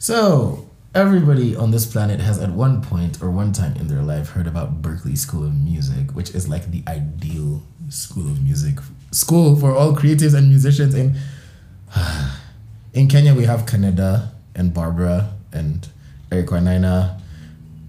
So, 0.00 0.66
everybody 0.94 1.54
on 1.54 1.72
this 1.72 1.84
planet 1.84 2.20
has 2.20 2.38
at 2.38 2.48
one 2.48 2.80
point 2.80 3.22
or 3.22 3.30
one 3.30 3.52
time 3.52 3.76
in 3.76 3.86
their 3.86 4.00
life 4.00 4.30
heard 4.30 4.46
about 4.46 4.80
Berklee 4.80 5.18
School 5.18 5.44
of 5.44 5.54
Music, 5.54 6.12
which 6.12 6.30
is 6.30 6.48
like 6.48 6.70
the 6.70 6.82
ideal 6.88 7.60
school 7.90 8.26
of 8.26 8.42
music 8.42 8.76
school 9.10 9.56
for 9.56 9.74
all 9.74 9.94
creatives 9.94 10.34
and 10.34 10.48
musicians 10.48 10.94
in 10.94 11.16
in 12.94 13.08
Kenya 13.08 13.34
we 13.34 13.44
have 13.44 13.66
Canada 13.66 14.32
and 14.54 14.72
Barbara 14.72 15.34
and 15.52 15.86
Eric 16.32 16.46
Wainaina 16.46 17.20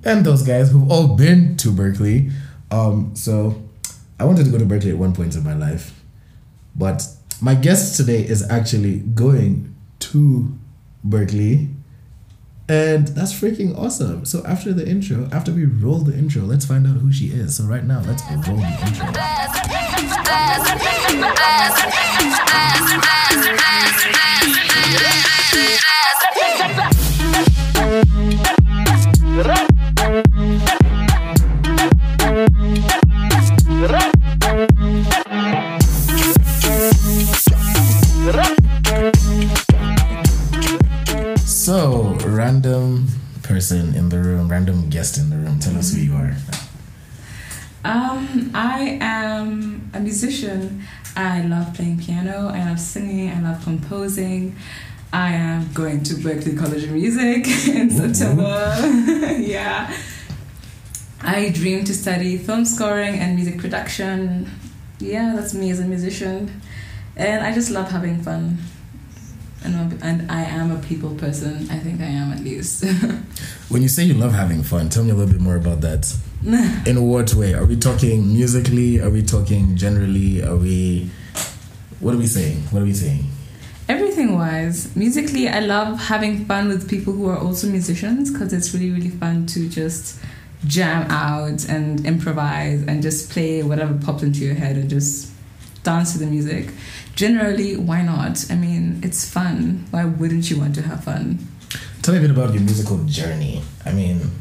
and 0.04 0.26
those 0.26 0.44
guys 0.44 0.70
who've 0.70 0.92
all 0.92 1.16
been 1.16 1.56
to 1.58 1.70
Berklee. 1.70 2.30
Um, 2.72 3.16
so 3.16 3.64
I 4.20 4.26
wanted 4.26 4.44
to 4.44 4.52
go 4.52 4.58
to 4.58 4.66
Berklee 4.66 4.92
at 4.92 4.98
one 4.98 5.14
point 5.14 5.34
in 5.38 5.46
my 5.46 5.54
life, 5.54 5.98
but 6.76 7.08
my 7.42 7.56
guest 7.56 7.96
today 7.96 8.22
is 8.22 8.46
actually 8.50 9.00
going 9.00 9.74
to 10.00 10.52
Berklee. 11.08 11.74
And 12.72 13.10
that's 13.10 13.34
freaking 13.34 13.78
awesome. 13.78 14.24
So 14.24 14.46
after 14.46 14.72
the 14.72 14.88
intro, 14.88 15.28
after 15.34 15.52
we 15.52 15.66
roll 15.66 16.00
the 16.00 16.18
intro, 16.18 16.44
let's 16.44 16.64
find 16.64 16.88
out 16.88 16.96
who 16.96 17.12
she 17.12 17.26
is. 17.26 17.58
So 17.58 17.66
right 17.66 17.84
now, 17.84 18.00
let's 18.08 18.24
roll 18.48 18.56
the 18.56 18.64
intro. 18.88 19.12
So, 41.46 42.01
random 42.42 43.08
person 43.44 43.96
in 43.96 44.10
the 44.10 44.20
room, 44.20 44.50
random 44.50 44.90
guest 44.90 45.18
in 45.18 45.30
the 45.30 45.38
room, 45.38 45.60
tell 45.60 45.78
us 45.78 45.94
who 45.94 46.02
you 46.02 46.14
are. 46.14 46.36
Um, 47.84 48.52
I 48.54 48.98
am 49.02 49.90
a 49.94 50.00
musician. 50.00 50.84
I 51.16 51.42
love 51.42 51.74
playing 51.74 52.00
piano. 52.00 52.50
I 52.54 52.70
love 52.70 52.80
singing. 52.80 53.30
I 53.32 53.42
love 53.42 53.64
composing. 53.64 54.56
I 55.14 55.34
am 55.34 55.72
going 55.74 56.04
to 56.04 56.14
Berklee 56.16 56.58
College 56.58 56.84
of 56.84 56.92
Music 56.92 57.48
in 57.68 57.90
Woo-woo. 57.90 58.14
September. 58.14 59.38
yeah. 59.40 59.96
I 61.22 61.50
dream 61.50 61.84
to 61.86 61.94
study 61.94 62.38
film 62.38 62.66
scoring 62.66 63.20
and 63.20 63.36
music 63.36 63.60
production. 63.60 64.50
Yeah, 65.00 65.34
that's 65.36 65.54
me 65.54 65.70
as 65.72 65.80
a 65.80 65.86
musician. 65.86 66.62
And 67.16 67.44
I 67.44 67.54
just 67.54 67.70
love 67.72 67.92
having 67.92 68.22
fun. 68.24 68.58
And, 69.64 70.02
and 70.02 70.32
I 70.32 70.42
am 70.42 70.72
a 70.72 70.80
people 70.80 71.14
person. 71.16 71.70
I 71.70 71.78
think 71.80 72.02
I 72.02 72.06
am 72.06 72.32
at 72.32 72.40
least. 72.44 72.86
When 73.70 73.82
you 73.82 73.88
say 73.88 74.04
you 74.04 74.16
love 74.16 74.34
having 74.34 74.64
fun, 74.64 74.90
tell 74.90 75.04
me 75.04 75.12
a 75.12 75.14
little 75.14 75.32
bit 75.32 75.42
more 75.42 75.56
about 75.56 75.82
that. 75.82 76.14
In 76.88 77.08
what 77.08 77.34
way? 77.36 77.54
Are 77.54 77.66
we 77.66 77.78
talking 77.78 78.34
musically? 78.34 79.00
Are 79.00 79.10
we 79.10 79.24
talking 79.24 79.76
generally? 79.78 80.44
Are 80.44 80.58
we. 80.58 81.10
What 82.00 82.16
are 82.16 82.18
we 82.18 82.28
saying? 82.28 82.64
What 82.72 82.82
are 82.82 82.86
we 82.86 82.94
saying? 82.94 83.26
Everything 83.88 84.36
wise, 84.36 84.96
musically, 84.96 85.50
I 85.50 85.60
love 85.60 86.00
having 86.00 86.46
fun 86.46 86.70
with 86.70 86.90
people 86.90 87.14
who 87.14 87.28
are 87.28 87.38
also 87.38 87.68
musicians 87.68 88.32
because 88.32 88.54
it's 88.54 88.74
really, 88.74 88.90
really 88.90 89.10
fun 89.10 89.46
to 89.48 89.68
just 89.68 90.20
jam 90.66 91.10
out 91.12 91.68
and 91.68 92.06
improvise 92.06 92.84
and 92.84 93.02
just 93.02 93.32
play 93.32 93.64
whatever 93.64 93.94
pops 94.04 94.24
into 94.24 94.40
your 94.40 94.54
head 94.54 94.78
and 94.78 94.90
just 94.90 95.32
dance 95.84 96.14
to 96.14 96.20
the 96.20 96.26
music. 96.26 96.72
Generally, 97.16 97.78
why 97.78 98.02
not? 98.02 98.46
I 98.50 98.56
mean, 98.56 99.00
it's 99.04 99.30
fun. 99.30 99.86
Why 99.92 100.06
wouldn't 100.06 100.50
you 100.50 100.60
want 100.60 100.76
to 100.76 100.82
have 100.82 101.04
fun? 101.04 101.40
Tell 102.02 102.14
me 102.14 102.20
a 102.20 102.22
bit 102.22 102.32
about 102.32 102.54
your 102.54 102.64
musical 102.64 102.98
journey. 103.06 103.62
I 103.86 103.92
mean, 103.92 104.32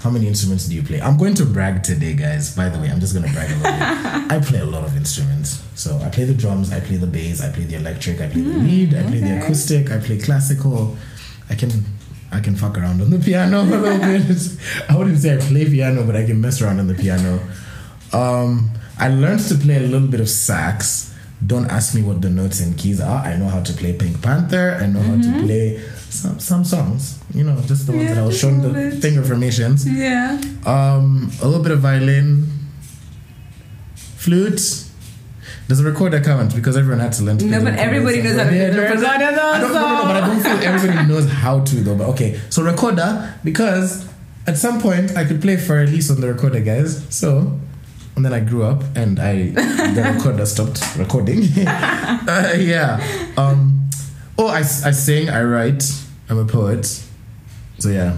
how 0.00 0.08
many 0.08 0.26
instruments 0.28 0.66
do 0.66 0.74
you 0.74 0.82
play? 0.82 1.00
I'm 1.00 1.18
going 1.18 1.34
to 1.34 1.44
brag 1.44 1.82
today, 1.82 2.14
guys. 2.14 2.56
By 2.56 2.70
the 2.70 2.78
way, 2.78 2.88
I'm 2.88 3.00
just 3.00 3.14
going 3.14 3.26
to 3.26 3.32
brag 3.32 3.50
a 3.50 3.54
little 3.56 3.70
bit. 3.70 4.32
I 4.32 4.40
play 4.42 4.60
a 4.60 4.64
lot 4.64 4.84
of 4.84 4.96
instruments. 4.96 5.62
So 5.74 5.98
I 5.98 6.08
play 6.08 6.24
the 6.24 6.34
drums, 6.34 6.72
I 6.72 6.80
play 6.80 6.96
the 6.96 7.06
bass, 7.06 7.42
I 7.42 7.50
play 7.52 7.64
the 7.64 7.76
electric, 7.76 8.20
I 8.20 8.28
play 8.28 8.40
the 8.40 8.58
lead, 8.58 8.94
I 8.94 9.02
play 9.02 9.20
the 9.20 9.42
acoustic, 9.42 9.90
I 9.90 9.98
play 9.98 10.18
classical. 10.18 10.96
I 11.50 11.54
can 11.54 11.70
I 12.32 12.40
can 12.40 12.54
fuck 12.54 12.78
around 12.78 13.02
on 13.02 13.10
the 13.10 13.18
piano 13.18 13.60
a 13.60 13.64
little 13.64 13.98
bit. 13.98 14.58
I 14.88 14.96
wouldn't 14.96 15.18
say 15.18 15.34
I 15.34 15.38
play 15.38 15.64
piano, 15.66 16.04
but 16.04 16.16
I 16.16 16.24
can 16.24 16.40
mess 16.40 16.62
around 16.62 16.78
on 16.78 16.86
the 16.86 16.94
piano. 16.94 17.40
Um, 18.12 18.70
I 19.00 19.08
learned 19.08 19.40
to 19.48 19.54
play 19.54 19.76
a 19.76 19.80
little 19.88 20.06
bit 20.08 20.20
of 20.20 20.28
sax. 20.28 21.14
Don't 21.44 21.66
ask 21.70 21.94
me 21.94 22.02
what 22.02 22.20
the 22.20 22.28
notes 22.28 22.60
and 22.60 22.76
keys 22.76 23.00
are. 23.00 23.24
I 23.24 23.36
know 23.36 23.48
how 23.48 23.62
to 23.62 23.72
play 23.72 23.94
Pink 23.94 24.20
Panther. 24.22 24.78
I 24.80 24.86
know 24.86 25.00
how 25.00 25.16
to 25.16 25.42
play 25.42 25.80
some 26.10 26.38
some 26.38 26.64
songs. 26.64 27.18
You 27.32 27.44
know, 27.44 27.58
just 27.62 27.86
the 27.86 27.92
ones 27.92 28.04
Yeah, 28.04 28.14
that 28.14 28.22
I 28.22 28.26
was 28.26 28.38
shown 28.38 28.60
the 28.60 28.90
finger 29.00 29.22
formations. 29.24 29.88
Yeah. 29.88 30.38
Um, 30.66 31.32
a 31.40 31.46
little 31.48 31.62
bit 31.62 31.72
of 31.72 31.80
violin, 31.80 32.46
flute. 33.94 34.84
Does 35.66 35.80
a 35.80 35.84
recorder 35.84 36.20
count? 36.20 36.54
Because 36.54 36.76
everyone 36.76 36.98
had 37.00 37.12
to 37.14 37.22
learn 37.22 37.38
to 37.38 37.46
play 37.46 37.56
No, 37.58 37.64
but 37.64 37.74
everybody 37.78 38.20
knows 38.22 38.36
how 38.36 38.44
to 38.44 38.50
play 38.50 38.70
the 38.70 38.80
recorder, 38.82 39.06
I 39.06 39.18
don't, 39.18 39.34
no, 39.62 39.68
no, 39.68 39.68
no, 39.68 40.02
but 40.02 40.16
I 40.16 40.20
don't 40.26 40.42
feel 40.42 40.68
everybody 40.68 41.08
knows 41.12 41.30
how 41.30 41.60
to 41.60 41.76
though. 41.76 41.96
But 41.96 42.08
okay, 42.10 42.40
so 42.50 42.62
recorder 42.62 43.34
because 43.44 44.06
at 44.46 44.58
some 44.58 44.80
point 44.80 45.16
I 45.16 45.24
could 45.24 45.40
play 45.40 45.56
for 45.56 45.78
at 45.78 45.88
least 45.88 46.10
on 46.10 46.20
the 46.20 46.28
recorder, 46.32 46.60
guys. 46.60 47.06
So. 47.08 47.58
And 48.16 48.24
then 48.24 48.32
I 48.34 48.40
grew 48.40 48.64
up, 48.64 48.82
and 48.96 49.18
I 49.18 49.50
the 49.94 50.12
recorder 50.14 50.44
stopped 50.46 50.82
recording. 50.98 51.42
Uh, 52.30 52.52
yeah. 52.58 53.00
Um, 53.36 53.88
oh, 54.38 54.46
I, 54.48 54.58
I 54.58 54.90
sing, 54.92 55.30
I 55.30 55.42
write. 55.42 55.82
I'm 56.28 56.38
a 56.38 56.44
poet. 56.44 56.84
So 57.78 57.88
yeah. 57.88 58.16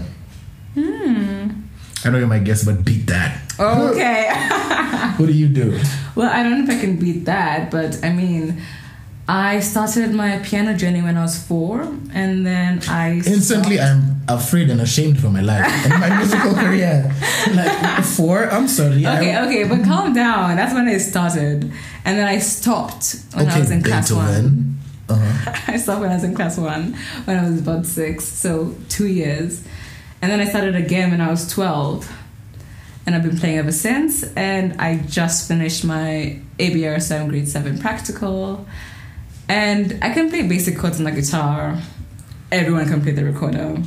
Hmm. 0.75 1.49
I 2.05 2.09
know 2.09 2.17
you're 2.17 2.27
my 2.27 2.39
guest, 2.39 2.65
but 2.65 2.83
beat 2.83 3.07
that. 3.07 3.41
Okay. 3.59 4.29
What 5.17 5.27
do 5.27 5.33
you 5.33 5.47
do? 5.47 5.79
Well, 6.15 6.29
I 6.31 6.41
don't 6.43 6.65
know 6.65 6.73
if 6.73 6.77
I 6.79 6.81
can 6.81 6.97
beat 6.97 7.25
that, 7.25 7.69
but 7.71 8.03
I 8.03 8.11
mean, 8.11 8.61
I 9.27 9.59
started 9.61 10.11
my 10.13 10.39
piano 10.39 10.73
journey 10.75 11.01
when 11.01 11.17
I 11.17 11.21
was 11.21 11.37
four, 11.37 11.81
and 12.13 12.45
then 12.45 12.81
I 12.89 13.21
Instantly, 13.25 13.77
stopped- 13.77 13.91
I'm 13.91 14.12
afraid 14.27 14.69
and 14.69 14.81
ashamed 14.81 15.19
for 15.19 15.29
my 15.29 15.41
life 15.41 15.65
and 15.85 15.99
my 15.99 16.17
musical 16.17 16.53
career. 16.53 17.13
Like 17.53 18.03
four, 18.03 18.49
I'm 18.49 18.67
sorry. 18.67 19.05
Okay, 19.05 19.35
I, 19.35 19.45
okay, 19.45 19.63
but 19.63 19.83
calm 19.83 20.13
down. 20.13 20.55
That's 20.55 20.73
when 20.73 20.87
I 20.87 20.97
started, 20.97 21.71
and 22.05 22.17
then 22.17 22.27
I 22.27 22.39
stopped 22.39 23.15
when 23.33 23.49
I 23.49 23.59
was 23.59 23.71
in 23.71 23.83
class 23.83 24.11
one. 24.11 24.77
Uh-huh. 25.09 25.53
I 25.67 25.77
stopped 25.77 26.01
when 26.01 26.11
I 26.11 26.15
was 26.15 26.23
in 26.23 26.35
class 26.35 26.57
one, 26.57 26.93
when 27.25 27.37
I 27.37 27.49
was 27.49 27.59
about 27.59 27.85
six, 27.85 28.25
so 28.25 28.75
two 28.89 29.07
years, 29.07 29.63
and 30.21 30.31
then 30.31 30.39
I 30.39 30.45
started 30.45 30.75
again 30.75 31.11
when 31.11 31.21
I 31.21 31.29
was 31.29 31.51
twelve, 31.51 32.09
and 33.05 33.15
I've 33.15 33.23
been 33.23 33.37
playing 33.37 33.57
ever 33.57 33.71
since. 33.71 34.23
And 34.35 34.79
I 34.79 34.97
just 34.97 35.47
finished 35.47 35.83
my 35.83 36.39
ABR 36.59 37.01
seven 37.01 37.27
grade 37.27 37.49
seven 37.49 37.77
practical, 37.77 38.65
and 39.49 39.99
I 40.01 40.13
can 40.13 40.29
play 40.29 40.47
basic 40.47 40.77
chords 40.77 40.99
on 40.99 41.03
the 41.05 41.11
guitar. 41.11 41.79
Everyone 42.51 42.87
can 42.87 43.01
play 43.01 43.13
the 43.13 43.25
recorder, 43.25 43.81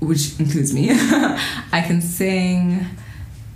which 0.00 0.38
includes 0.40 0.72
me. 0.74 0.88
I 0.92 1.84
can 1.86 2.00
sing, 2.00 2.86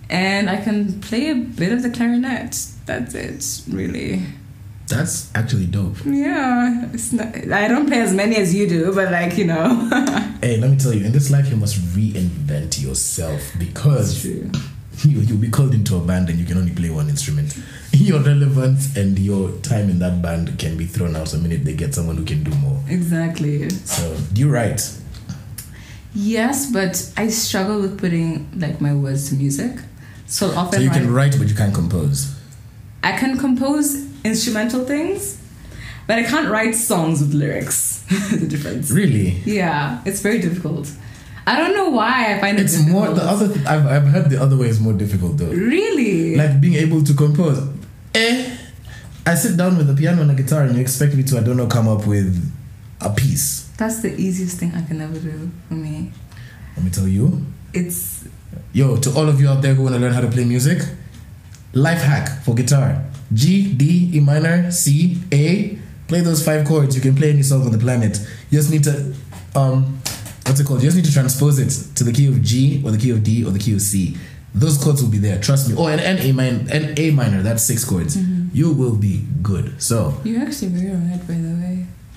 and 0.08 0.48
I 0.48 0.60
can 0.60 1.00
play 1.00 1.30
a 1.30 1.34
bit 1.34 1.72
of 1.72 1.82
the 1.82 1.90
clarinet. 1.90 2.56
That's 2.86 3.14
it, 3.14 3.62
really. 3.74 4.22
That's 4.86 5.34
actually 5.34 5.66
dope. 5.66 5.96
Yeah, 6.04 6.88
it's 6.92 7.12
not, 7.12 7.34
I 7.50 7.68
don't 7.68 7.86
play 7.86 8.00
as 8.00 8.12
many 8.12 8.36
as 8.36 8.54
you 8.54 8.68
do, 8.68 8.94
but 8.94 9.10
like 9.10 9.38
you 9.38 9.46
know, 9.46 9.88
Hey, 10.42 10.58
let 10.58 10.70
me 10.70 10.76
tell 10.76 10.92
you, 10.92 11.06
in 11.06 11.12
this 11.12 11.30
life, 11.30 11.48
you 11.48 11.56
must 11.56 11.76
reinvent 11.96 12.82
yourself 12.82 13.40
because 13.58 14.26
you, 14.26 14.50
you'll 15.02 15.38
be 15.38 15.48
called 15.48 15.72
into 15.72 15.96
a 15.96 16.00
band 16.00 16.28
and 16.28 16.38
you 16.38 16.44
can 16.44 16.58
only 16.58 16.74
play 16.74 16.90
one 16.90 17.08
instrument. 17.08 17.56
Your 17.92 18.20
relevance 18.20 18.94
and 18.94 19.18
your 19.18 19.52
time 19.62 19.88
in 19.88 20.00
that 20.00 20.20
band 20.20 20.58
can 20.58 20.76
be 20.76 20.84
thrown 20.84 21.16
out 21.16 21.28
the 21.28 21.38
minute 21.38 21.64
they 21.64 21.72
get 21.72 21.94
someone 21.94 22.16
who 22.16 22.24
can 22.24 22.44
do 22.44 22.50
more. 22.56 22.78
Exactly. 22.88 23.70
So, 23.70 24.14
do 24.34 24.40
you 24.42 24.50
write? 24.50 24.82
Yes, 26.14 26.70
but 26.70 27.12
I 27.16 27.28
struggle 27.28 27.80
with 27.80 27.98
putting 27.98 28.48
like 28.58 28.80
my 28.80 28.94
words 28.94 29.28
to 29.30 29.34
music. 29.34 29.72
So 30.26 30.50
often, 30.54 30.78
So, 30.78 30.84
you 30.84 30.90
can 30.90 31.12
write, 31.12 31.36
but 31.38 31.48
you 31.48 31.54
can't 31.54 31.74
compose. 31.74 32.34
I 33.02 33.12
can 33.18 33.36
compose 33.36 33.94
instrumental 34.24 34.84
things, 34.84 35.38
but 36.06 36.18
I 36.18 36.22
can't 36.22 36.48
write 36.48 36.74
songs 36.74 37.20
with 37.20 37.34
lyrics. 37.34 38.02
the 38.30 38.46
difference. 38.46 38.90
Really? 38.90 39.42
Yeah, 39.44 40.00
it's 40.06 40.20
very 40.20 40.40
difficult. 40.40 40.90
I 41.46 41.56
don't 41.58 41.74
know 41.74 41.90
why 41.90 42.34
I 42.34 42.40
find 42.40 42.58
it 42.58 42.62
It's 42.62 42.86
more, 42.88 43.10
the 43.10 43.22
other, 43.22 43.52
th- 43.52 43.66
I've, 43.66 43.86
I've 43.86 44.06
heard 44.06 44.30
the 44.30 44.40
other 44.40 44.56
way 44.56 44.68
is 44.68 44.80
more 44.80 44.94
difficult 44.94 45.36
though. 45.36 45.50
Really? 45.50 46.36
like 46.36 46.58
being 46.60 46.74
able 46.74 47.02
to 47.04 47.12
compose. 47.12 47.68
Eh, 48.14 48.56
I 49.26 49.34
sit 49.34 49.56
down 49.56 49.76
with 49.76 49.90
a 49.90 49.94
piano 49.94 50.22
and 50.22 50.30
a 50.30 50.34
guitar, 50.34 50.62
and 50.62 50.74
you 50.74 50.80
expect 50.80 51.14
me 51.14 51.22
to, 51.24 51.38
I 51.38 51.42
don't 51.42 51.56
know, 51.56 51.66
come 51.66 51.88
up 51.88 52.06
with 52.06 52.50
a 53.00 53.10
piece. 53.10 53.63
That's 53.76 54.02
the 54.02 54.14
easiest 54.14 54.58
thing 54.58 54.72
I 54.74 54.82
can 54.82 55.00
ever 55.00 55.18
do 55.18 55.50
for 55.68 55.74
me. 55.74 56.12
Let 56.76 56.84
me 56.84 56.90
tell 56.90 57.08
you, 57.08 57.44
It's 57.72 58.26
yo, 58.72 58.96
to 58.96 59.10
all 59.10 59.28
of 59.28 59.40
you 59.40 59.48
out 59.48 59.62
there 59.62 59.74
who 59.74 59.82
want 59.82 59.94
to 59.94 60.00
learn 60.00 60.12
how 60.12 60.20
to 60.20 60.28
play 60.30 60.44
music, 60.44 60.78
life 61.72 62.02
hack 62.02 62.42
for 62.44 62.54
guitar: 62.54 63.04
G, 63.32 63.72
D, 63.74 64.10
E 64.14 64.20
minor, 64.20 64.70
C, 64.70 65.18
A. 65.32 65.78
Play 66.06 66.20
those 66.20 66.44
five 66.44 66.66
chords. 66.66 66.94
You 66.94 67.00
can 67.02 67.14
play 67.16 67.30
any 67.30 67.42
song 67.42 67.62
on 67.62 67.72
the 67.72 67.78
planet. 67.78 68.20
You 68.50 68.58
just 68.58 68.70
need 68.70 68.84
to 68.84 69.14
um, 69.56 69.98
what's 70.46 70.60
it 70.60 70.66
called? 70.66 70.82
You 70.82 70.88
just 70.88 70.96
need 70.96 71.06
to 71.06 71.12
transpose 71.12 71.58
it 71.58 71.96
to 71.96 72.04
the 72.04 72.12
key 72.12 72.28
of 72.28 72.42
G 72.42 72.82
or 72.84 72.90
the 72.90 72.98
key 72.98 73.10
of 73.10 73.22
D 73.22 73.44
or 73.44 73.50
the 73.50 73.58
key 73.58 73.74
of 73.74 73.80
C. 73.80 74.16
Those 74.54 74.78
chords 74.82 75.02
will 75.02 75.10
be 75.10 75.18
there. 75.18 75.40
Trust 75.40 75.68
me. 75.68 75.74
Oh, 75.76 75.88
and, 75.88 76.00
and 76.00 76.20
A 76.20 76.32
minor, 76.32 76.64
and 76.70 76.98
A 76.98 77.10
minor. 77.10 77.42
That's 77.42 77.62
six 77.64 77.84
chords. 77.84 78.16
You 78.52 78.72
will 78.72 78.94
be 78.94 79.24
good. 79.42 79.82
So 79.82 80.20
You're 80.22 80.42
actually 80.42 80.68
very 80.68 80.92
right, 80.94 81.18
by 81.26 81.34
the 81.34 81.53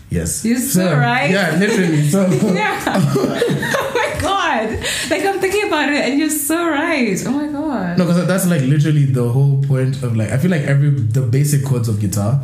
yes, 0.09 0.43
You're 0.45 0.59
so 0.59 0.95
right. 0.95 1.29
Yeah, 1.29 1.55
literally. 1.57 2.07
So 2.09 2.27
Yeah. 2.53 2.83
oh 2.87 3.91
my 3.95 4.21
god. 4.21 4.69
Like 5.09 5.25
I'm 5.25 5.39
thinking 5.39 5.67
about 5.67 5.89
it, 5.89 6.05
and 6.05 6.19
you're 6.19 6.29
so 6.29 6.67
right. 6.69 7.17
Oh 7.25 7.31
my 7.31 7.47
god. 7.47 7.97
No, 7.97 8.05
because 8.05 8.25
that's 8.27 8.47
like 8.47 8.61
literally 8.61 9.05
the 9.05 9.27
whole 9.29 9.61
point 9.63 10.01
of 10.03 10.15
like 10.15 10.29
I 10.29 10.37
feel 10.37 10.51
like 10.51 10.63
every 10.63 10.89
the 10.89 11.21
basic 11.21 11.65
chords 11.65 11.87
of 11.89 11.99
guitar. 11.99 12.39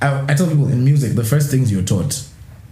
I, 0.00 0.24
I 0.28 0.34
tell 0.34 0.48
people 0.48 0.68
in 0.68 0.84
music, 0.84 1.12
the 1.14 1.24
first 1.24 1.50
things 1.50 1.70
you're 1.70 1.82
taught 1.84 2.24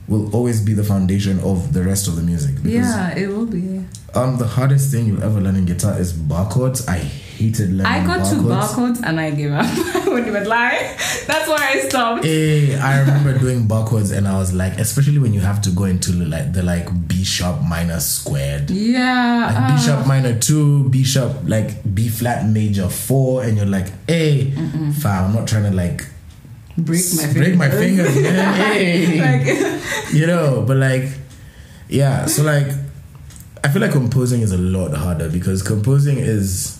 will 0.08 0.34
always 0.34 0.60
be 0.60 0.72
the 0.74 0.82
foundation 0.82 1.38
of 1.40 1.72
the 1.72 1.82
rest 1.84 2.08
of 2.08 2.16
the 2.16 2.22
music. 2.22 2.56
Yeah, 2.64 3.16
it 3.16 3.28
will 3.28 3.46
be. 3.46 3.84
um 4.14 4.38
the 4.38 4.46
hardest 4.46 4.90
thing 4.90 5.06
you'll 5.06 5.22
ever 5.22 5.40
learn 5.40 5.54
in 5.56 5.64
guitar 5.66 5.98
is 6.00 6.12
bar 6.12 6.48
chords. 6.50 6.88
I 6.88 7.08
hated. 7.40 7.80
I 7.80 8.04
got 8.04 8.20
bar 8.20 8.30
two 8.30 8.42
barcodes 8.42 9.02
and 9.02 9.18
I 9.18 9.30
gave 9.30 9.52
up. 9.52 9.64
I 9.66 10.08
wouldn't 10.08 10.28
even 10.28 10.44
lie. 10.46 10.96
That's 11.26 11.48
why 11.48 11.58
I 11.74 11.80
stopped. 11.88 12.24
Eh, 12.24 12.78
I 12.80 13.00
remember 13.04 13.38
doing 13.38 13.66
bar 13.66 13.86
chords 13.86 14.10
and 14.10 14.28
I 14.28 14.38
was 14.38 14.52
like, 14.52 14.74
especially 14.78 15.18
when 15.18 15.32
you 15.32 15.40
have 15.40 15.60
to 15.62 15.70
go 15.70 15.84
into 15.84 16.12
like 16.12 16.52
the 16.52 16.62
like 16.62 16.88
B 17.08 17.24
sharp 17.24 17.62
minor 17.62 18.00
squared. 18.00 18.70
Yeah. 18.70 19.46
Like 19.46 19.68
B 19.68 19.74
uh, 19.74 19.78
sharp 19.86 20.06
minor 20.06 20.38
two, 20.38 20.88
B 20.90 21.04
sharp 21.04 21.36
like 21.44 21.94
B 21.94 22.08
flat 22.08 22.46
major 22.46 22.88
four, 22.88 23.42
and 23.42 23.56
you're 23.56 23.66
like, 23.66 23.88
hey, 24.06 24.50
fam, 25.00 25.24
I'm 25.26 25.34
not 25.34 25.48
trying 25.48 25.64
to 25.64 25.70
like 25.70 26.04
break 26.76 27.00
my 27.16 27.22
fingers. 27.24 27.34
break 27.34 27.56
my 27.56 27.70
fingers, 27.70 28.22
man. 28.22 28.54
Hey. 28.72 29.20
like, 29.20 30.12
you 30.12 30.26
know, 30.26 30.64
but 30.66 30.76
like, 30.76 31.08
yeah. 31.88 32.26
So 32.26 32.42
like, 32.42 32.66
I 33.62 33.68
feel 33.68 33.82
like 33.82 33.92
composing 33.92 34.40
is 34.40 34.52
a 34.52 34.58
lot 34.58 34.94
harder 34.94 35.28
because 35.28 35.62
composing 35.62 36.18
is, 36.18 36.79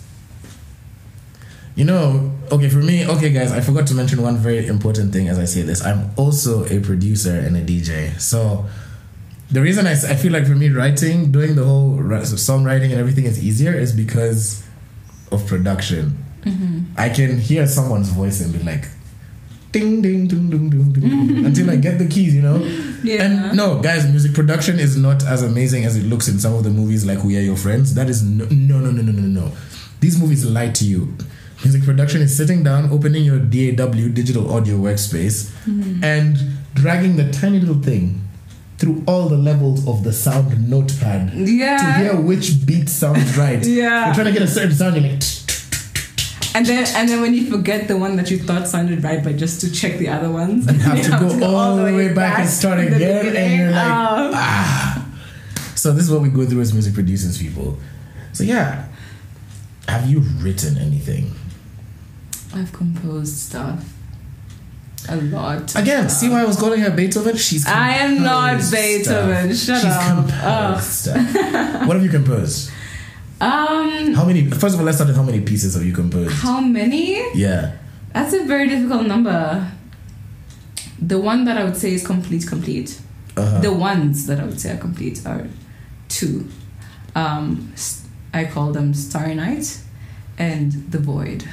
you 1.81 1.87
know, 1.87 2.31
okay 2.53 2.69
for 2.69 2.83
me. 2.83 3.07
Okay, 3.07 3.33
guys, 3.33 3.53
I 3.53 3.63
forgot 3.63 3.87
to 3.87 3.95
mention 3.95 4.21
one 4.21 4.37
very 4.37 4.67
important 4.67 5.15
thing 5.15 5.29
as 5.29 5.39
I 5.39 5.47
say 5.47 5.63
this. 5.63 5.83
I'm 5.83 6.11
also 6.19 6.67
a 6.67 6.79
producer 6.79 7.33
and 7.33 7.57
a 7.57 7.63
DJ, 7.63 8.21
so. 8.21 8.67
The 9.51 9.63
reason 9.63 9.87
I, 9.87 9.93
I 9.93 10.15
feel 10.15 10.31
like 10.31 10.47
for 10.47 10.55
me 10.55 10.69
writing, 10.69 11.33
doing 11.33 11.57
the 11.57 11.65
whole 11.65 11.95
ri- 11.95 12.19
songwriting 12.19 12.91
and 12.91 13.01
everything 13.01 13.25
is 13.25 13.43
easier 13.43 13.73
is 13.73 13.93
because 13.93 14.63
of 15.33 15.45
production. 15.47 16.23
Mm-hmm. 16.43 16.81
I 16.97 17.09
can 17.09 17.41
hear 17.41 17.67
someone's 17.67 18.11
voice 18.11 18.41
and 18.43 18.53
be 18.53 18.61
like, 18.61 18.85
ding 19.73 20.03
ding 20.03 20.29
ding 20.29 20.51
ding 20.51 20.71
ding 20.71 20.93
ding 20.93 20.93
ding, 20.93 21.11
mm-hmm. 21.11 21.47
until 21.47 21.71
I 21.71 21.77
get 21.77 21.99
the 21.99 22.07
keys, 22.07 22.33
you 22.35 22.43
know. 22.43 22.59
Yeah. 23.03 23.25
And 23.25 23.57
no, 23.57 23.81
guys, 23.81 24.07
music 24.07 24.35
production 24.35 24.79
is 24.79 24.97
not 24.97 25.25
as 25.25 25.43
amazing 25.43 25.85
as 25.87 25.97
it 25.97 26.05
looks 26.05 26.29
in 26.29 26.39
some 26.39 26.55
of 26.55 26.63
the 26.63 26.71
movies 26.71 27.07
like 27.07 27.25
We 27.25 27.39
Are 27.39 27.43
Your 27.51 27.57
Friends. 27.57 27.95
That 27.95 28.11
is 28.11 28.23
no 28.23 28.45
no 28.51 28.79
no 28.79 28.91
no 28.93 29.03
no 29.03 29.13
no 29.13 29.47
no. 29.47 29.53
These 30.01 30.21
movies 30.21 30.45
lie 30.45 30.69
to 30.69 30.85
you. 30.85 31.17
Music 31.65 31.85
production 31.85 32.23
is 32.23 32.35
sitting 32.35 32.63
down, 32.63 32.91
opening 32.91 33.23
your 33.25 33.39
DAW 33.39 34.09
digital 34.09 34.53
audio 34.53 34.77
workspace, 34.77 35.51
and 36.03 36.39
dragging 36.75 37.17
the 37.17 37.31
tiny 37.31 37.61
little 37.61 37.81
thing 37.83 38.21
through 38.79 39.03
all 39.07 39.29
the 39.29 39.37
levels 39.37 39.87
of 39.87 40.03
the 40.03 40.13
sound 40.13 40.71
notepad 40.71 41.31
to 41.33 41.45
hear 41.99 42.17
which 42.19 42.65
beat 42.65 42.89
sounds 42.89 43.37
right. 43.45 43.65
Yeah. 43.67 44.07
You're 44.07 44.15
trying 44.15 44.27
to 44.27 44.33
get 44.33 44.41
a 44.43 44.47
certain 44.47 44.73
sound, 44.73 44.97
you're 44.97 45.05
like, 45.13 45.23
And 46.55 46.65
then 46.65 46.87
and 46.97 47.07
then 47.09 47.21
when 47.21 47.35
you 47.35 47.51
forget 47.51 47.89
the 47.89 47.99
one 47.99 48.17
that 48.17 48.31
you 48.31 48.39
thought 48.39 48.67
sounded 48.67 49.05
right, 49.05 49.23
but 49.23 49.37
just 49.37 49.61
to 49.61 49.71
check 49.71 49.99
the 49.99 50.09
other 50.09 50.31
ones, 50.31 50.67
and, 50.67 50.79
you 50.79 50.83
have 50.83 51.03
to 51.05 51.11
go 51.39 51.45
all 51.55 51.77
the 51.77 51.85
way 51.85 52.15
back 52.15 52.39
and 52.39 52.49
start 52.49 52.79
to 52.81 52.87
again, 52.87 53.37
and 53.37 53.61
you're 53.61 53.71
like, 53.71 53.87
Oh. 53.87 54.31
ah. 54.35 55.07
So 55.75 55.93
this 55.93 56.05
is 56.05 56.11
what 56.11 56.23
we 56.23 56.31
go 56.31 56.47
through 56.47 56.63
as 56.63 56.73
music 56.73 56.95
producers, 56.95 57.37
people. 57.39 57.79
So 58.33 58.45
yeah, 58.45 58.89
have 59.89 60.09
you 60.09 60.21
written 60.41 60.79
anything? 60.79 61.33
I've 62.55 62.73
composed 62.73 63.37
stuff. 63.37 63.85
A 65.09 65.17
lot. 65.17 65.75
Again, 65.77 66.09
see 66.11 66.29
why 66.29 66.43
I 66.43 66.45
was 66.45 66.57
calling 66.59 66.81
her 66.81 66.91
Beethoven? 66.91 67.37
She's 67.37 67.67
I 67.67 67.91
am 67.95 68.23
not 68.23 68.59
Beethoven. 68.71 69.55
stuff. 69.55 69.81
Shut 69.81 69.83
She's 69.83 69.93
up. 69.93 70.17
composed 70.17 70.45
Oh. 70.45 70.79
stuff. 70.81 71.87
What 71.87 71.97
have 71.97 72.05
you 72.05 72.11
composed? 72.11 72.71
Um, 73.41 74.13
How 74.15 74.25
many? 74.27 74.51
First 74.51 74.75
of 74.75 74.81
all, 74.81 74.85
let's 74.87 74.99
start 74.99 75.09
with 75.09 75.17
how 75.17 75.23
many 75.23 75.41
pieces 75.41 75.75
have 75.75 75.85
you 75.85 75.95
composed? 75.95 76.33
how 76.33 76.61
many? 76.61 77.23
Yeah. 77.35 77.73
That's 78.13 78.35
a 78.35 78.45
very 78.45 78.69
difficult 78.69 79.07
number. 79.07 79.71
The 81.01 81.19
one 81.19 81.47
that 81.47 81.57
I 81.57 81.65
would 81.65 81.77
say 81.79 81.95
is 81.95 82.07
complete, 82.07 82.47
complete. 82.47 83.01
Uh-huh. 83.39 83.61
The 83.61 83.73
ones 83.73 84.27
that 84.27 84.39
I 84.41 84.45
would 84.45 84.61
say 84.61 84.73
are 84.73 84.77
complete 84.77 85.25
are 85.27 85.47
two. 86.09 86.49
Um, 87.15 87.73
I 88.35 88.45
call 88.45 88.73
them 88.73 88.93
Starry 88.93 89.35
Night 89.35 89.79
and 90.37 90.73
The 90.93 90.99
Void. 90.99 91.45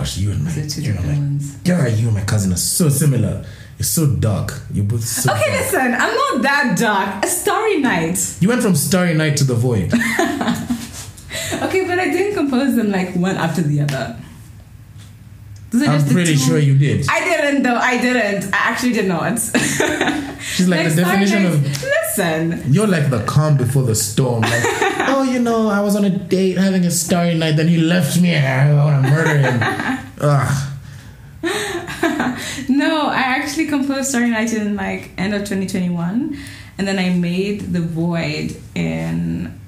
Gosh, 0.00 0.16
you 0.16 0.30
and 0.30 0.44
my, 0.44 0.50
you 0.54 0.62
and 0.62 0.70
different 0.74 1.06
my, 1.06 1.12
ones. 1.12 1.58
yeah, 1.64 1.86
you 1.86 2.06
and 2.06 2.14
my 2.16 2.24
cousin 2.24 2.52
are 2.54 2.56
so 2.56 2.88
similar. 2.88 3.44
You're 3.78 3.84
so 3.84 4.06
dark. 4.16 4.58
You're 4.72 4.86
both 4.86 5.04
so. 5.04 5.30
Okay, 5.30 5.50
dark. 5.50 5.60
listen, 5.60 5.92
I'm 5.94 6.14
not 6.14 6.42
that 6.42 6.78
dark. 6.78 7.22
A 7.22 7.28
Starry 7.28 7.80
Night. 7.80 8.18
You 8.40 8.48
went 8.48 8.62
from 8.62 8.74
Starry 8.74 9.12
Night 9.12 9.36
to 9.38 9.44
the 9.44 9.54
Void. 9.54 9.92
Okay, 11.62 11.84
but 11.86 11.98
I 11.98 12.06
didn't 12.10 12.34
compose 12.34 12.74
them 12.74 12.90
like 12.90 13.14
one 13.14 13.36
after 13.36 13.60
the 13.62 13.82
other. 13.82 14.16
I'm 15.74 16.04
pretty 16.08 16.34
sure 16.36 16.58
you 16.58 16.76
did. 16.76 17.06
I 17.08 17.20
didn't 17.20 17.62
though. 17.62 17.76
I 17.76 17.98
didn't. 18.00 18.52
I 18.54 18.58
actually 18.70 18.92
did 18.92 19.06
not. 19.06 19.38
She's 20.40 20.68
like, 20.68 20.88
the 20.88 20.94
definition 20.96 21.42
Night- 21.44 21.54
of 21.54 21.82
Listen. 21.82 22.72
you're 22.72 22.86
like 22.88 23.10
the 23.10 23.22
calm 23.24 23.56
before 23.56 23.82
the 23.84 23.94
storm. 23.94 24.42
Like, 24.42 24.62
you 25.32 25.38
know, 25.40 25.68
I 25.68 25.80
was 25.80 25.96
on 25.96 26.04
a 26.04 26.10
date 26.10 26.56
having 26.58 26.84
a 26.84 26.90
starry 26.90 27.34
night, 27.34 27.56
then 27.56 27.68
he 27.68 27.78
left 27.78 28.20
me. 28.20 28.30
and 28.34 28.78
I 28.78 28.84
want 28.84 29.04
to 29.04 29.10
murder 29.10 29.38
him. 29.38 29.60
Ugh. 30.20 30.66
No, 32.68 33.08
I 33.08 33.20
actually 33.20 33.66
composed 33.66 34.08
Starry 34.10 34.30
Night 34.30 34.52
in 34.54 34.76
like 34.76 35.10
end 35.18 35.34
of 35.34 35.40
2021, 35.40 36.38
and 36.78 36.88
then 36.88 36.98
I 36.98 37.10
made 37.10 37.72
The 37.72 37.80
Void 37.80 38.56
in 38.74 39.58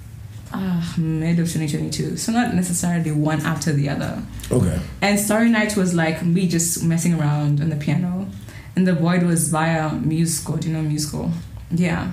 uh, 0.52 0.82
mid 0.96 1.38
of 1.38 1.46
2022. 1.50 2.16
So 2.16 2.32
not 2.32 2.54
necessarily 2.54 3.10
one 3.10 3.40
after 3.40 3.72
the 3.72 3.88
other. 3.88 4.22
Okay. 4.50 4.80
And 5.00 5.18
Starry 5.18 5.50
Night 5.50 5.76
was 5.76 5.94
like 5.94 6.24
me 6.24 6.46
just 6.48 6.82
messing 6.84 7.14
around 7.18 7.60
on 7.60 7.68
the 7.70 7.76
piano, 7.76 8.28
and 8.76 8.86
The 8.86 8.94
Void 8.94 9.24
was 9.24 9.48
via 9.48 9.92
musical. 9.94 10.56
Do 10.56 10.68
you 10.68 10.74
know 10.74 10.82
musical? 10.82 11.30
Yeah. 11.70 12.12